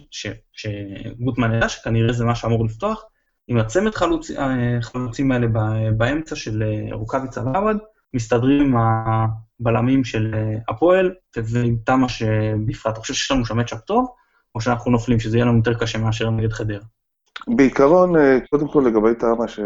שגוטמן 0.52 1.54
ידע, 1.54 1.68
שכנראה 1.68 2.12
זה 2.12 2.24
מה 2.24 2.34
שאמור 2.34 2.64
לפתוח, 2.64 3.04
עם 3.48 3.58
הצמד 3.58 3.94
חלוצ... 3.94 4.30
חלוצים 4.80 5.32
האלה 5.32 5.46
באמצע 5.96 6.36
של 6.36 6.62
רוקאביצה 6.92 7.42
ועבד, 7.44 7.74
מסתדרים 8.14 8.62
עם 8.62 8.74
הבלמים 9.60 10.04
של 10.04 10.34
הפועל 10.68 11.14
ועם 11.36 11.76
תמ"ש 11.84 12.22
בפרט. 12.66 12.92
אתה 12.92 13.00
חושב 13.00 13.14
שיש 13.14 13.30
לנו 13.30 13.46
שם 13.46 13.58
מצ'אפ 13.58 13.80
טוב, 13.80 14.06
או 14.54 14.60
שאנחנו 14.60 14.90
נופלים, 14.90 15.20
שזה 15.20 15.36
יהיה 15.36 15.46
לנו 15.46 15.56
יותר 15.56 15.74
קשה 15.74 15.98
מאשר 15.98 16.30
נגד 16.30 16.52
חדרה? 16.52 16.78
בעיקרון, 17.48 18.16
אה, 18.16 18.38
קודם 18.50 18.68
כל 18.68 18.84
לגבי 18.86 19.14
תמ"ש, 19.14 19.60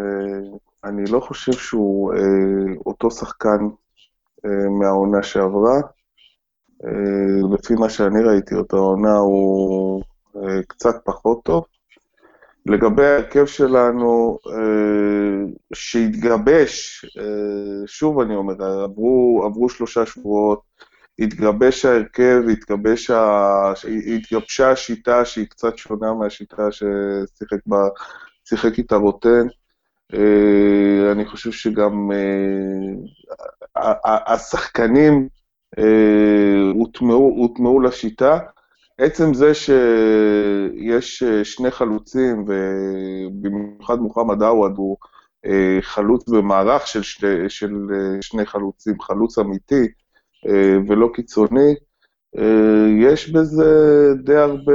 אני 0.85 1.11
לא 1.11 1.21
חושב 1.21 1.53
שהוא 1.53 2.14
אה, 2.14 2.75
אותו 2.87 3.11
שחקן 3.11 3.69
אה, 4.45 4.69
מהעונה 4.81 5.23
שעברה. 5.23 5.81
לפי 7.55 7.75
מה 7.75 7.90
שאני 7.90 8.23
ראיתי 8.23 8.55
אותו, 8.55 8.77
העונה 8.77 9.16
הוא 9.16 10.03
קצת 10.69 10.95
פחות 11.05 11.45
טוב. 11.45 11.64
לגבי 12.66 13.07
ההרכב 13.07 13.46
שלנו, 13.46 14.38
שהתגבש, 15.75 17.05
שוב 17.87 18.20
אני 18.20 18.35
אומר, 18.35 18.64
עברו, 18.64 19.42
עברו 19.44 19.68
שלושה 19.68 20.07
שבועות, 20.07 20.61
התגבש 21.20 21.85
ההרכב, 21.85 22.42
התגבש 22.53 23.11
ה... 23.11 23.73
התגבשה 24.16 24.70
השיטה 24.70 25.25
שהיא 25.25 25.46
קצת 25.46 25.79
שונה 25.79 26.14
מהשיטה 26.14 26.73
ששיחק 26.73 27.59
בה, 27.66 27.88
שיחק 28.44 28.79
איתה 28.79 28.96
רוטן. 28.96 29.46
אה, 30.14 31.12
אני 31.12 31.25
חושב 31.25 31.53
שגם 31.53 32.11
אה, 33.77 33.92
השחקנים 34.35 35.29
אה, 35.79 36.61
הוטמעו 37.37 37.81
לשיטה. 37.81 38.38
עצם 39.01 39.35
זה 39.35 39.55
שיש 39.55 41.23
שני 41.43 41.71
חלוצים, 41.71 42.45
ובמיוחד 42.47 43.99
מוחמד 43.99 44.43
עווד 44.43 44.73
הוא 44.77 44.97
חלוץ 45.81 46.29
במערך 46.29 46.87
של 46.87 47.03
שני, 47.03 47.49
של 47.49 47.73
שני 48.21 48.47
חלוצים, 48.47 49.01
חלוץ 49.01 49.39
אמיתי, 49.39 49.87
אה, 50.47 50.79
ולא 50.89 51.09
קיצוני. 51.15 51.75
אה, 52.39 52.87
יש 53.01 53.31
בזה 53.31 54.09
די 54.25 54.37
הרבה, 54.37 54.73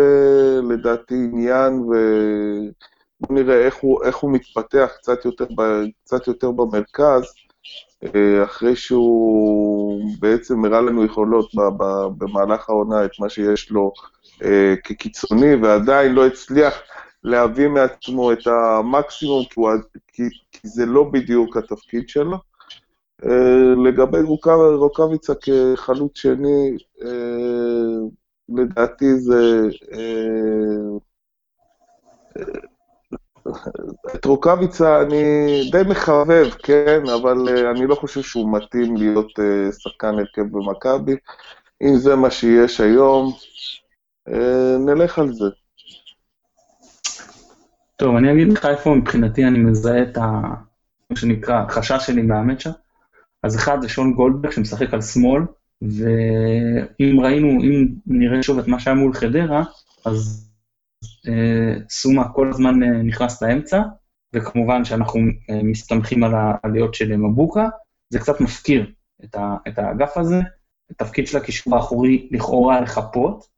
לדעתי, 0.70 1.16
עניין, 1.16 1.74
ובואו 1.74 3.30
נראה 3.30 3.66
איך 3.66 3.76
הוא, 3.76 4.04
איך 4.04 4.18
הוא 4.18 4.32
מתפתח 4.32 4.92
קצת 4.98 5.26
יותר, 5.26 5.46
קצת 6.04 6.28
יותר 6.28 6.52
במרכז, 6.52 7.24
אה, 8.04 8.44
אחרי 8.44 8.76
שהוא 8.76 10.02
בעצם 10.20 10.66
הראה 10.66 10.82
לנו 10.82 11.06
יכולות 11.06 11.52
במהלך 12.18 12.70
העונה 12.70 13.06
את 13.06 13.12
מה 13.20 13.30
שיש 13.30 13.72
לו 13.72 13.92
כקיצוני, 14.84 15.56
ועדיין 15.56 16.14
לא 16.14 16.28
הצליח 16.28 16.74
להביא 17.24 17.68
מעצמו 17.68 18.32
את 18.32 18.48
המקסימום, 18.48 19.46
כי, 19.46 19.60
הוא, 19.60 19.70
כי, 20.08 20.24
כי 20.52 20.68
זה 20.68 20.86
לא 20.86 21.04
בדיוק 21.04 21.58
התפקיד 21.58 22.10
שלו. 22.10 22.38
אה, 23.24 23.74
לגבי 23.86 24.22
רוקאביצה 24.76 25.34
כחלוץ 25.36 26.18
שני, 26.18 26.78
אה, 27.04 28.08
לדעתי 28.50 29.16
זה... 29.16 29.62
אה, 29.94 30.98
את 34.16 34.26
רוקאביצה 34.26 35.02
אני 35.02 35.24
די 35.72 35.82
מחבב, 35.90 36.50
כן, 36.64 37.02
אבל 37.14 37.66
אני 37.70 37.88
לא 37.88 37.96
חושב 37.96 38.22
שהוא 38.22 38.58
מתאים 38.58 38.98
להיות 38.98 39.32
שחקן 39.80 40.20
הרכב 40.20 40.42
במכבי. 40.52 41.16
אם 41.82 41.96
זה 41.96 42.16
מה 42.16 42.32
שיש 42.32 42.82
היום, 42.82 43.34
נלך 44.80 45.20
על 45.20 45.34
זה. 45.34 45.46
טוב, 47.96 48.16
אני 48.16 48.34
אגיד 48.34 48.54
לך 48.54 48.66
איפה 48.66 48.96
מבחינתי 48.96 49.46
אני 49.46 49.60
מזהה 49.60 50.02
את 50.02 50.18
ה... 50.18 50.42
מה 51.10 51.16
שנקרא, 51.16 51.62
החשש 51.62 52.06
שלי 52.06 52.22
מהמצ'אפ. 52.22 52.76
אז 53.44 53.56
אחד 53.56 53.82
זה 53.82 53.90
שון 53.90 54.14
גולדברג 54.14 54.52
שמשחק 54.52 54.94
על 54.94 55.02
שמאל, 55.02 55.42
ואם 55.82 57.20
ראינו, 57.20 57.48
אם 57.48 57.88
נראה 58.08 58.44
שוב 58.44 58.60
את 58.60 58.68
מה 58.68 58.80
שהיה 58.80 58.96
מול 58.96 59.14
חדרה, 59.14 59.64
אז 60.06 60.50
אה, 61.28 61.80
סומה 61.90 62.30
כל 62.34 62.50
הזמן 62.50 62.84
אה, 62.84 62.90
נכנס 63.04 63.42
לאמצע, 63.42 63.82
וכמובן 64.34 64.86
שאנחנו 64.86 65.20
אה, 65.50 65.64
מסתמכים 65.64 66.24
על 66.24 66.32
העליות 66.36 66.94
של 66.94 67.18
מבוקה, 67.18 67.68
זה 68.10 68.20
קצת 68.20 68.42
מפקיר 68.42 68.92
את, 69.24 69.36
ה, 69.36 69.56
את 69.68 69.80
האגף 69.80 70.18
הזה, 70.18 70.40
התפקיד 70.92 71.28
של 71.28 71.38
הקישור 71.38 71.76
האחורי 71.76 72.30
לכאורה 72.32 72.82
לחפות, 72.82 73.55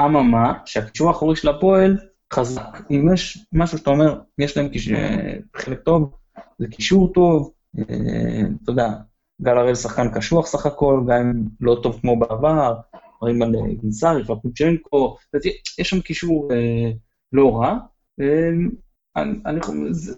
אממה, 0.00 0.52
שהקישור 0.64 1.08
האחורי 1.08 1.36
של 1.36 1.48
הפועל 1.48 1.98
חזק. 2.32 2.78
אם 2.90 3.12
יש 3.14 3.46
משהו 3.52 3.78
שאתה 3.78 3.90
אומר, 3.90 4.20
יש 4.38 4.56
להם 4.56 4.68
קיש... 4.68 4.90
אה, 4.90 5.36
חלק 5.56 5.80
טוב, 5.80 6.14
זה 6.58 6.68
קישור 6.68 7.12
טוב, 7.12 7.52
אה, 7.78 8.40
אתה 8.62 8.70
יודע, 8.70 8.88
גל 9.42 9.58
הראל 9.58 9.74
שחקן 9.74 10.08
קשוח 10.14 10.46
סך 10.46 10.66
הכל, 10.66 11.00
גם 11.06 11.20
אם 11.20 11.32
לא 11.60 11.80
טוב 11.82 12.00
כמו 12.00 12.18
בעבר, 12.18 12.74
דברים 13.16 13.42
על 13.42 13.56
אה, 13.56 13.74
גינסארי 13.80 14.22
ופוצ'נקו, 14.22 15.16
יש 15.78 15.90
שם 15.90 16.00
קישור 16.00 16.48
לא 17.32 17.56
רע. 17.56 17.78
אה, 18.20 18.50
אני, 19.16 19.60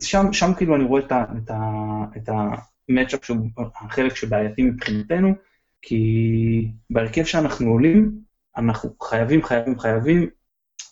שם, 0.00 0.32
שם 0.32 0.50
כאילו 0.56 0.76
אני 0.76 0.84
רואה 0.84 1.02
את, 1.06 1.12
ה, 1.12 1.24
את, 1.36 1.50
את 2.16 2.28
המצ'אפ 2.28 3.30
החלק 3.80 4.16
שבעייתי 4.16 4.62
מבחינתנו, 4.62 5.34
כי 5.82 6.70
בהרכב 6.90 7.24
שאנחנו 7.24 7.70
עולים, 7.70 8.25
אנחנו 8.56 8.90
חייבים, 9.02 9.42
חייבים, 9.42 9.78
חייבים 9.78 10.30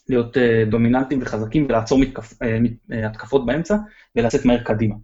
להיות 0.09 0.37
uh, 0.37 0.41
דומיננטיים 0.71 1.23
וחזקים 1.23 1.65
ולעצור 1.65 1.99
מתקפ, 1.99 2.33
uh, 2.33 2.95
התקפות 3.07 3.47
באמצע 3.47 3.77
ולצאת 4.17 4.45
מהר 4.45 4.65
קדימה, 4.65 4.95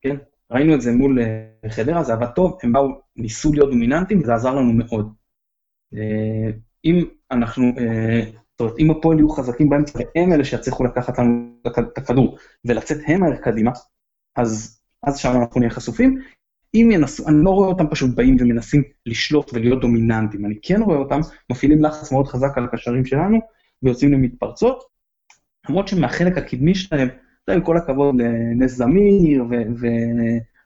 כן? 0.00 0.16
ראינו 0.50 0.74
את 0.74 0.80
זה 0.80 0.92
מול 0.92 1.18
אה, 1.20 1.70
חדרה, 1.70 2.02
זה 2.02 2.12
עבד 2.12 2.26
טוב, 2.26 2.58
הם 2.62 2.72
באו, 2.72 2.88
ניסו 3.16 3.52
להיות 3.52 3.70
דומיננטים, 3.70 4.20
וזה 4.20 4.34
עזר 4.34 4.54
לנו 4.54 4.72
מאוד. 4.72 5.12
אה, 5.94 6.50
אם 6.84 7.04
אנחנו, 7.30 7.64
אה, 7.78 8.20
זאת 8.24 8.60
אומרת, 8.60 8.78
אם 8.78 8.90
הפועל 8.90 9.18
יהיו 9.18 9.28
חזקים 9.28 9.68
באמצע, 9.68 9.98
והם 9.98 10.32
אלה 10.32 10.44
שיצליחו 10.44 10.84
לקחת 10.84 11.18
לנו 11.18 11.56
את 11.66 11.98
הכדור 11.98 12.38
ולצאת 12.64 12.98
הם 13.06 13.20
מהר 13.20 13.36
קדימה, 13.36 13.70
אז, 14.36 14.80
אז 15.02 15.18
שם 15.18 15.32
אנחנו 15.40 15.60
נהיה 15.60 15.70
חשופים. 15.70 16.22
אם 16.82 16.90
ינסו, 16.90 17.28
אני 17.28 17.44
לא 17.44 17.50
רואה 17.50 17.68
אותם 17.68 17.88
פשוט 17.90 18.14
באים 18.14 18.36
ומנסים 18.40 18.82
לשלוט 19.06 19.50
ולהיות 19.54 19.80
דומיננטים, 19.80 20.46
אני 20.46 20.54
כן 20.62 20.82
רואה 20.82 20.98
אותם 20.98 21.20
מפעילים 21.50 21.84
לחץ 21.84 22.12
מאוד 22.12 22.26
חזק 22.26 22.58
על 22.58 22.64
הקשרים 22.64 23.04
שלנו 23.04 23.38
ויוצאים 23.82 24.12
למתפרצות, 24.12 24.84
למרות 25.68 25.88
שמהחלק 25.88 26.38
הקדמי 26.38 26.74
שלהם, 26.74 27.08
עם 27.50 27.60
כל 27.60 27.76
הכבוד 27.76 28.14
לנס 28.20 28.72
זמיר 28.72 29.44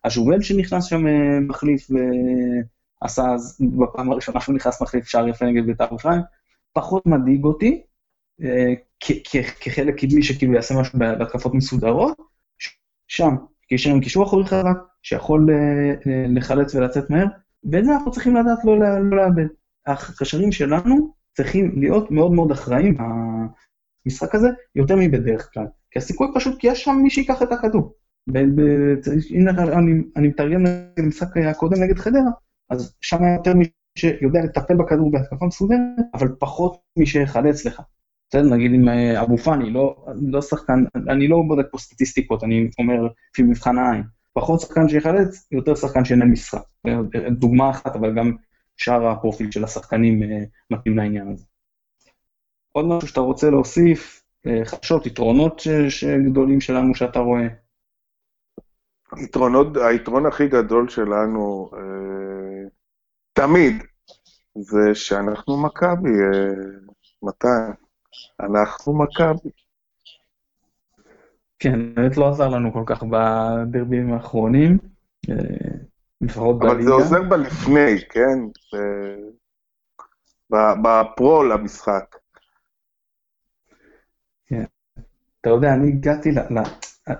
והז'ובל 0.04 0.42
שנכנס 0.42 0.84
שם 0.84 1.06
אה, 1.06 1.40
מחליף 1.40 1.88
ועשה 3.02 3.22
אז 3.34 3.60
בפעם 3.78 4.12
הראשונה 4.12 4.40
שהוא 4.40 4.54
נכנס 4.54 4.82
מחליף 4.82 5.06
שער 5.06 5.28
יפה 5.28 5.44
נגד 5.46 5.66
בית"ר 5.66 5.84
ירושלים, 5.84 6.20
פחות 6.72 7.06
מדאיג 7.06 7.44
אותי, 7.44 7.82
אה, 8.42 8.72
כחלק 9.60 10.00
קדמי 10.00 10.22
שכאילו 10.22 10.54
יעשה 10.54 10.74
משהו 10.80 10.98
בהתקפות 10.98 11.54
מסודרות, 11.54 12.16
שם, 13.08 13.34
כי 13.68 13.74
יש 13.74 13.86
לנו 13.86 14.00
קישור 14.00 14.24
אחורי 14.24 14.46
חזק, 14.46 14.76
שיכול 15.02 15.46
אה, 15.50 15.94
לחלץ 16.28 16.74
ולצאת 16.74 17.10
מהר, 17.10 17.26
ואת 17.72 17.84
זה 17.84 17.92
אנחנו 17.92 18.10
צריכים 18.10 18.36
לדעת 18.36 18.64
לא, 18.64 18.78
לא 18.78 19.16
לאבד. 19.16 19.46
הקשרים 19.86 20.52
שלנו 20.52 21.14
צריכים 21.36 21.80
להיות 21.80 22.10
מאוד 22.10 22.32
מאוד 22.32 22.50
אחראים 22.50 22.96
במשחק 24.06 24.34
הזה, 24.34 24.48
יותר 24.74 24.96
מבדרך 24.96 25.50
כלל. 25.54 25.66
כי 25.90 25.98
הסיכוי 25.98 26.28
פשוט, 26.34 26.60
כי 26.60 26.66
יש 26.66 26.84
שם 26.84 26.96
מי 27.02 27.10
שיקח 27.10 27.42
את 27.42 27.52
הכדור. 27.52 27.94
אם 29.30 29.48
אני 30.16 30.28
מתרגם 30.28 30.64
למשחק 30.98 31.36
הקודם 31.36 31.82
נגד 31.82 31.98
חדרה, 31.98 32.30
אז 32.70 32.96
שם 33.00 33.24
היה 33.24 33.34
יותר 33.34 33.54
מי 33.54 33.64
שיודע 33.98 34.40
לטפל 34.44 34.74
בכדור 34.76 35.10
בהתקפה 35.12 35.46
מסודרת, 35.46 35.80
אבל 36.14 36.28
פחות 36.38 36.80
מי 36.98 37.06
שיחלץ 37.06 37.64
לך. 37.64 37.82
בסדר, 38.28 38.42
נגיד 38.42 38.72
עם 38.74 38.88
אה, 38.88 39.22
אבו 39.22 39.38
פאני, 39.38 39.70
לא, 39.70 40.06
לא 40.22 40.42
שחקן, 40.42 40.84
אני 41.08 41.28
לא 41.28 41.42
בודק 41.48 41.66
פה 41.70 41.78
סטטיסטיקות, 41.78 42.44
אני 42.44 42.70
אומר 42.78 43.08
לפי 43.32 43.42
מבחן 43.42 43.78
העין, 43.78 44.02
פחות 44.32 44.60
שחקן 44.60 44.88
שיחלץ, 44.88 45.48
יותר 45.52 45.74
שחקן 45.74 46.04
שינהל 46.04 46.28
משחק. 46.28 46.62
דוגמה 47.30 47.70
אחת, 47.70 47.96
אבל 47.96 48.14
גם 48.16 48.36
שאר 48.76 49.08
הפרופיל 49.08 49.50
של 49.50 49.64
השחקנים 49.64 50.22
אה, 50.22 50.44
מתאים 50.70 50.96
לעניין 50.96 51.32
הזה. 51.32 51.44
עוד 52.72 52.84
משהו 52.86 53.08
שאתה 53.08 53.20
רוצה 53.20 53.50
להוסיף, 53.50 54.22
אה, 54.46 54.64
חדשות, 54.64 55.06
יתרונות 55.06 55.62
גדולים 56.30 56.60
שלנו 56.60 56.94
שאתה 56.94 57.18
רואה? 57.18 57.46
היתרונות, 59.12 59.76
היתרון 59.76 60.26
הכי 60.26 60.48
גדול 60.48 60.88
שלנו, 60.88 61.70
אה, 61.74 62.68
תמיד, 63.32 63.74
זה 64.54 64.94
שאנחנו 64.94 65.62
מכבי, 65.62 66.10
מתן. 67.22 67.70
אנחנו 68.40 68.98
מכבי. 68.98 69.50
כן, 71.60 71.94
באמת 71.94 72.16
לא 72.16 72.28
עזר 72.28 72.48
לנו 72.48 72.72
כל 72.72 72.82
כך 72.86 73.02
בדרבים 73.02 74.12
האחרונים, 74.12 74.78
אה, 75.30 75.34
לפחות 76.20 76.58
בליגה. 76.58 76.74
אבל 76.74 76.82
זה 76.82 76.90
עוזר 76.90 77.22
בלפני, 77.22 77.98
כן? 78.10 78.38
בפרו 80.50 81.44
למשחק. 81.44 82.16
כן. 84.46 84.64
אתה 85.40 85.50
יודע, 85.50 85.74
אני 85.74 85.88
הגעתי 85.88 86.30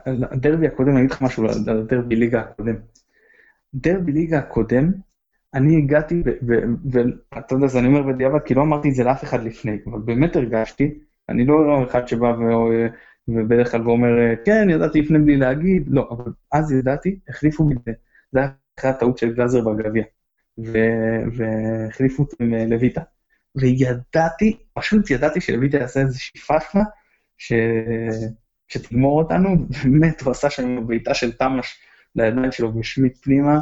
לדרבי 0.06 0.66
הקודם, 0.66 0.90
אני 0.90 1.00
אגיד 1.00 1.10
לך 1.10 1.22
משהו 1.22 1.44
על 1.44 1.50
הדרבי 1.80 2.16
ליגה 2.16 2.40
הקודם. 2.40 2.74
דרבי 3.74 4.12
ליגה 4.12 4.38
הקודם, 4.38 4.92
אני 5.54 5.76
הגעתי, 5.76 6.22
ואתה 6.92 7.54
יודע, 7.54 7.66
אז 7.66 7.76
אני 7.76 7.86
אומר 7.86 8.02
בדיעבד, 8.02 8.40
כי 8.44 8.54
לא 8.54 8.62
אמרתי 8.62 8.88
את 8.88 8.94
זה 8.94 9.04
לאף 9.04 9.24
אחד 9.24 9.44
לפני, 9.44 9.78
אבל 9.86 9.98
באמת 9.98 10.36
הרגשתי, 10.36 10.98
אני 11.28 11.46
לא 11.46 11.84
אחד 11.84 12.08
שבא 12.08 12.32
ובדרך 13.36 13.70
כלל 13.70 13.88
ואומר, 13.88 14.08
כן, 14.44 14.68
ידעתי 14.70 15.00
לפני 15.02 15.18
בלי 15.18 15.36
להגיד, 15.36 15.84
לא, 15.88 16.08
אבל 16.10 16.32
אז 16.52 16.72
ידעתי, 16.72 17.18
החליפו 17.28 17.64
מזה, 17.64 17.92
זה 18.32 18.40
היה 18.40 18.48
אחרי 18.78 18.90
הטעות 18.90 19.18
של 19.18 19.34
גלאזר 19.34 19.60
בגביע, 19.60 20.04
והחליפו 21.32 22.22
אותו 22.22 22.36
עם 22.40 22.54
לויטה. 22.54 23.00
וידעתי, 23.56 24.56
פשוט 24.74 25.10
ידעתי 25.10 25.40
שלויטה 25.40 25.76
יעשה 25.76 26.00
איזושהי 26.00 26.40
פאשלה, 26.40 26.82
שתגמור 28.68 29.22
אותנו, 29.22 29.48
באמת, 29.84 30.20
הוא 30.20 30.30
עשה 30.30 30.50
שם 30.50 30.86
בעיטה 30.86 31.14
של 31.14 31.32
תמ"ש 31.32 31.78
לידיים 32.16 32.52
שלו 32.52 32.74
והשמיט 32.74 33.18
פנימה, 33.22 33.60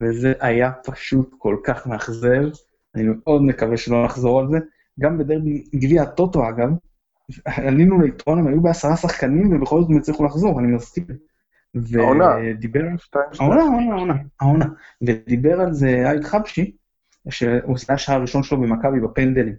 וזה 0.00 0.32
היה 0.40 0.72
פשוט 0.84 1.34
כל 1.38 1.56
כך 1.64 1.86
מאכזב, 1.86 2.42
אני 2.94 3.04
מאוד 3.04 3.42
מקווה 3.42 3.76
שלא 3.76 4.04
נחזור 4.04 4.40
על 4.40 4.46
זה. 4.50 4.58
גם 5.00 5.18
בדרבי 5.18 5.64
גביע 5.74 6.02
הטוטו 6.02 6.48
אגב, 6.48 6.68
עלינו 7.44 8.00
ליתרון, 8.00 8.38
הם 8.38 8.46
היו 8.46 8.60
בעשרה 8.60 8.96
שחקנים 8.96 9.52
ובכל 9.52 9.80
זאת 9.80 9.90
הם 9.90 9.96
הצליחו 9.96 10.24
לחזור, 10.24 10.60
אני 10.60 10.66
מזכיר. 10.66 11.04
העונה. 11.94 12.28
ודיבר... 12.44 12.80
העונה, 13.40 13.62
העונה, 13.62 13.94
העונה, 13.94 14.14
העונה. 14.40 14.66
ודיבר 15.02 15.60
על 15.60 15.72
זה 15.72 15.88
אייק 15.88 16.24
חבשי, 16.24 16.76
שהוא 17.30 17.74
עושה 17.74 17.92
השער 17.92 18.16
הראשון 18.16 18.42
שלו 18.42 18.60
במכבי 18.60 19.00
בפנדלים. 19.00 19.54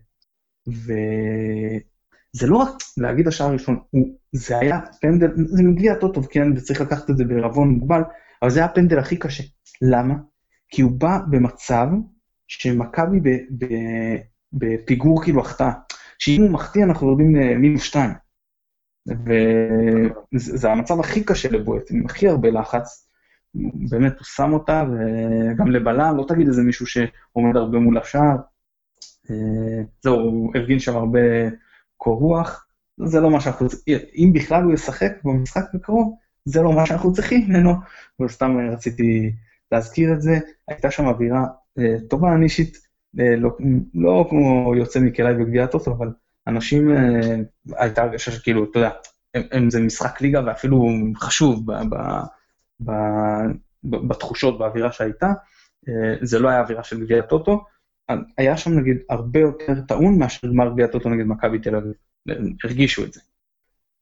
וזה 0.67 2.47
לא 2.47 2.57
רק 2.57 2.69
להגיד 2.97 3.27
השער 3.27 3.47
הראשון, 3.47 3.79
הוא... 3.89 4.15
זה 4.31 4.57
היה 4.57 4.79
פנדל, 5.01 5.31
זה 5.35 5.63
מגיע 5.63 5.95
טוב, 5.95 6.27
כן, 6.29 6.51
וצריך 6.55 6.81
לקחת 6.81 7.09
את 7.09 7.17
זה 7.17 7.25
בערבון 7.25 7.69
מוגבל, 7.69 8.01
אבל 8.41 8.49
זה 8.49 8.59
היה 8.59 8.65
הפנדל 8.65 8.99
הכי 8.99 9.17
קשה. 9.17 9.43
למה? 9.81 10.15
כי 10.69 10.81
הוא 10.81 10.91
בא 10.91 11.19
במצב 11.29 11.87
שמכבי 12.47 13.19
בפיגור 14.53 15.23
כאילו 15.23 15.41
החטאה. 15.41 15.71
שאם 16.21 16.41
הוא 16.41 16.51
מחטיא 16.51 16.83
אנחנו 16.83 17.07
יורדים 17.07 17.35
למינוס 17.35 17.83
שתיים. 17.83 18.11
וזה 19.07 20.71
המצב 20.71 20.99
הכי 20.99 21.23
קשה 21.23 21.49
לבועט, 21.49 21.91
עם 21.91 22.05
הכי 22.05 22.27
הרבה 22.27 22.49
לחץ. 22.49 23.07
באמת, 23.89 24.17
הוא 24.17 24.25
שם 24.25 24.53
אותה, 24.53 24.83
וגם 24.87 25.71
לבלם, 25.71 26.17
לא 26.17 26.25
תגיד 26.27 26.47
איזה 26.47 26.61
מישהו 26.61 26.85
שעומד 26.87 27.55
הרבה 27.55 27.79
מול 27.79 27.97
השער. 27.97 28.37
אה, 29.29 29.83
זהו, 30.01 30.15
הוא 30.19 30.51
הפגין 30.55 30.79
שם 30.79 30.95
הרבה 30.95 31.19
קור 31.97 32.19
רוח, 32.19 32.65
זה 32.97 33.19
לא 33.19 33.31
מה 33.31 33.41
שאנחנו 33.41 33.69
צריכים, 33.69 33.97
אם 34.15 34.31
בכלל 34.33 34.63
הוא 34.63 34.73
ישחק 34.73 35.11
במשחק 35.23 35.63
בקרוב, 35.73 36.15
זה 36.45 36.61
לא 36.61 36.73
מה 36.73 36.85
שאנחנו 36.85 37.13
צריכים 37.13 37.49
ממנו, 37.49 37.73
וסתם 38.21 38.57
רציתי 38.73 39.33
להזכיר 39.71 40.13
את 40.13 40.21
זה, 40.21 40.39
הייתה 40.67 40.91
שם 40.91 41.05
אווירה 41.05 41.45
אה, 41.79 41.95
טובה, 42.09 42.33
אני 42.35 42.43
אישית, 42.43 42.77
לא, 43.13 43.49
לא 43.93 44.27
כמו 44.29 44.75
יוצא 44.75 44.99
מכלאי 44.99 45.33
בגביע 45.33 45.63
הטוטו, 45.63 45.91
אבל 45.91 46.11
אנשים, 46.47 46.91
אה, 46.91 47.35
הייתה 47.77 48.03
הרגשה 48.03 48.31
שכאילו, 48.31 48.63
אתה 48.63 48.79
יודע, 48.79 48.91
הם, 49.33 49.43
הם, 49.51 49.69
זה 49.69 49.79
משחק 49.81 50.21
ליגה 50.21 50.41
ואפילו 50.45 50.87
חשוב 51.15 51.71
ב, 51.71 51.71
ב, 51.71 51.95
ב, 52.85 52.91
ב, 53.83 54.07
בתחושות, 54.07 54.59
באווירה 54.59 54.91
שהייתה, 54.91 55.27
אה, 55.89 56.15
זה 56.21 56.39
לא 56.39 56.49
היה 56.49 56.59
אווירה 56.59 56.83
של 56.83 57.03
גביע 57.05 57.19
הטוטו, 57.19 57.63
היה 58.37 58.57
שם 58.57 58.79
נגיד 58.79 58.97
הרבה 59.09 59.39
יותר 59.39 59.81
טעון 59.87 60.19
מאשר 60.19 60.47
גמר 60.47 60.71
גביע 60.71 60.85
הטוטו 60.85 61.09
נגד 61.09 61.25
מכבי 61.25 61.59
תל 61.59 61.75
אביב, 61.75 61.93
הרגישו 62.63 63.03
את 63.03 63.13
זה. 63.13 63.21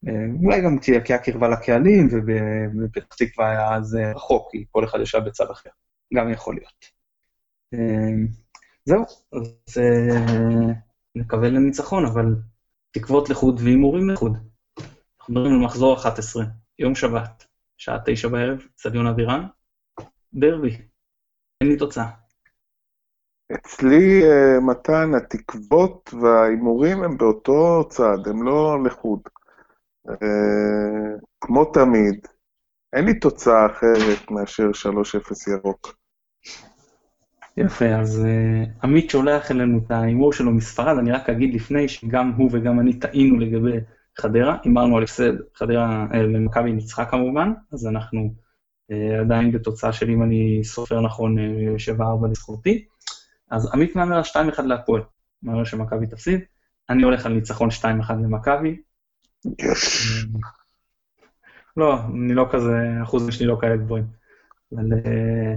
אה, 0.07 0.25
אולי 0.43 0.61
גם 0.61 0.79
כי 0.79 0.91
היה 0.91 1.17
קרבה 1.17 1.47
לקהלים, 1.47 2.09
ובפתח 2.11 3.15
תקווה 3.15 3.49
היה 3.49 3.75
אז 3.75 3.95
אה, 3.95 4.11
רחוק, 4.13 4.51
כי 4.51 4.65
כל 4.71 4.83
אחד 4.85 4.99
ישב 4.99 5.19
בצד 5.25 5.51
אחר. 5.51 5.69
גם 6.13 6.29
יכול 6.29 6.55
להיות. 6.55 6.99
אה, 8.91 8.95
זהו, 8.95 9.05
אז 9.33 9.77
נקווה 11.15 11.49
לניצחון, 11.49 12.05
אבל 12.05 12.35
תקוות 12.91 13.29
לחוד 13.29 13.59
והימורים 13.63 14.09
לחוד. 14.09 14.37
אנחנו 15.19 15.33
מדברים 15.33 15.53
על 15.53 15.65
מחזור 15.65 15.97
11, 15.97 16.43
יום 16.79 16.95
שבת, 16.95 17.45
שעה 17.77 17.97
תשע 18.05 18.27
בערב, 18.27 18.59
אצטדיון 18.75 19.07
אבירן, 19.07 19.47
דרבי, 20.33 20.77
אין 21.61 21.69
לי 21.69 21.77
תוצאה. 21.77 22.09
אצלי, 23.55 24.21
מתן, 24.61 25.11
התקוות 25.17 26.13
וההימורים 26.21 27.03
הם 27.03 27.17
באותו 27.17 27.87
צד, 27.89 28.27
הם 28.27 28.43
לא 28.43 28.83
לחוד. 28.85 29.19
אה, 30.09 30.15
כמו 31.41 31.65
תמיד, 31.65 32.27
אין 32.93 33.05
לי 33.05 33.19
תוצאה 33.19 33.65
אחרת 33.65 34.31
מאשר 34.31 34.69
3-0 34.73 35.51
ירוק. 35.51 35.98
יפה, 37.59 37.85
אז 37.85 38.25
uh, 38.25 38.69
עמית 38.83 39.09
שולח 39.09 39.51
אלינו 39.51 39.81
את 39.85 39.91
ההימור 39.91 40.33
שלו 40.33 40.51
מספרד, 40.51 40.97
אני 40.97 41.11
רק 41.11 41.29
אגיד 41.29 41.53
לפני 41.53 41.87
שגם 41.87 42.33
הוא 42.37 42.49
וגם 42.53 42.79
אני 42.79 42.99
טעינו 42.99 43.39
לגבי 43.39 43.77
חדרה, 44.17 44.57
הימרנו 44.63 44.97
על 44.97 45.03
הפסד, 45.03 45.33
חדרה 45.55 46.05
uh, 46.11 46.15
למכבי 46.15 46.71
ניצחה 46.71 47.05
כמובן, 47.05 47.53
אז 47.73 47.87
אנחנו 47.87 48.33
uh, 48.91 49.21
עדיין 49.21 49.51
בתוצאה 49.51 49.93
של 49.93 50.09
אם 50.09 50.23
אני 50.23 50.61
סופר 50.63 51.01
נכון 51.01 51.37
uh, 51.37 51.99
7-4 51.99 52.01
לזכותי. 52.31 52.85
אז 53.51 53.73
עמית 53.73 53.95
מהמר 53.95 54.15
על 54.15 54.51
2-1 54.57 54.61
להפועל, 54.61 55.01
מהמר 55.43 55.63
שמכבי 55.63 56.07
תפסיד, 56.07 56.39
אני 56.89 57.03
הולך 57.03 57.25
על 57.25 57.33
ניצחון 57.33 57.69
2-1 57.69 58.13
למכבי, 58.13 58.81
יש. 59.59 60.25
לא, 61.77 61.99
אני 62.05 62.33
לא 62.33 62.47
כזה, 62.51 62.77
האחוזים 62.99 63.31
שלי 63.31 63.47
לא 63.47 63.57
כאלה 63.61 63.77
גבוהים. 63.77 64.05
אבל 64.73 64.93
אה, 64.93 65.55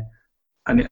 אני, 0.69 0.83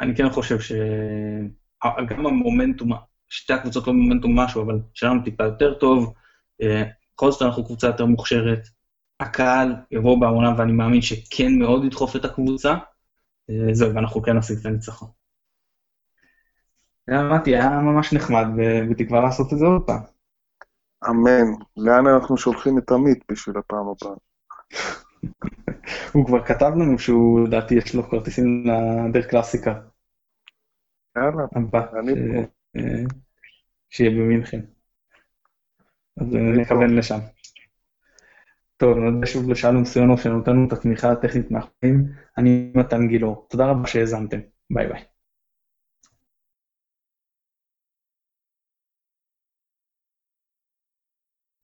אני, 0.00 0.16
כן 0.16 0.30
חושב 0.30 0.60
שגם 0.60 2.26
המומנטום, 2.26 2.92
שתי 3.28 3.52
הקבוצות 3.52 3.86
לא 3.86 3.92
מומנטום 3.92 4.38
משהו, 4.38 4.62
אבל 4.62 4.80
שלנו 4.94 5.22
טיפה 5.24 5.44
יותר 5.44 5.74
טוב, 5.74 6.14
אה, 6.62 6.82
בכל 7.14 7.32
זאת 7.32 7.42
אנחנו 7.42 7.64
קבוצה 7.64 7.86
יותר 7.86 8.06
מוכשרת, 8.06 8.68
הקהל 9.20 9.74
יבוא 9.90 10.20
בהמונם 10.20 10.54
ואני 10.58 10.72
מאמין 10.72 11.02
שכן 11.02 11.58
מאוד 11.58 11.84
ידחוף 11.84 12.16
את 12.16 12.24
הקבוצה, 12.24 12.74
אה, 13.50 13.74
זהו, 13.74 13.94
ואנחנו 13.94 14.22
כן 14.22 14.36
נשיג 14.36 14.58
את 14.58 14.66
הניצחון. 14.66 15.08
אמרתי, 17.10 17.56
היה 17.56 17.70
ממש 17.70 18.12
נחמד, 18.12 18.46
בתקווה 18.90 19.20
לעשות 19.20 19.52
את 19.52 19.58
זה 19.58 19.64
עוד 19.64 19.82
פעם. 19.86 20.00
אמן. 21.08 21.46
לאן 21.76 22.06
אנחנו 22.06 22.36
שולחים 22.36 22.78
את 22.78 22.90
עמית 22.90 23.24
בשביל 23.30 23.56
הפעם 23.58 23.86
הבאה? 23.88 24.16
הוא 26.12 26.26
כבר 26.26 26.44
כתב 26.44 26.72
לנו 26.76 26.98
שהוא, 26.98 27.48
לדעתי, 27.48 27.74
יש 27.74 27.94
לו 27.94 28.10
כרטיסים 28.10 28.64
לדרך 29.08 29.26
קלאסיקה. 29.26 29.80
יאללה, 31.16 31.44
אני 31.56 31.66
פה. 31.70 31.78
אה, 32.76 33.04
שיהיה 33.90 34.10
במינכן. 34.10 34.60
אז 36.20 36.26
נכוון 36.60 36.96
לשם. 36.96 37.18
טוב, 38.76 38.98
נודה 38.98 39.26
שוב 39.26 39.50
לשלום 39.50 39.84
סיונוב 39.84 40.20
שנותן 40.20 40.52
לנו 40.52 40.66
את 40.68 40.72
התמיכה 40.72 41.12
הטכנית 41.12 41.50
מאחורים. 41.50 42.12
אני 42.38 42.72
מתן 42.74 43.08
גילאור. 43.08 43.46
תודה 43.50 43.66
רבה 43.66 43.86
שהאזנתם. 43.86 44.38
ביי 44.70 44.86
ביי. 44.86 45.17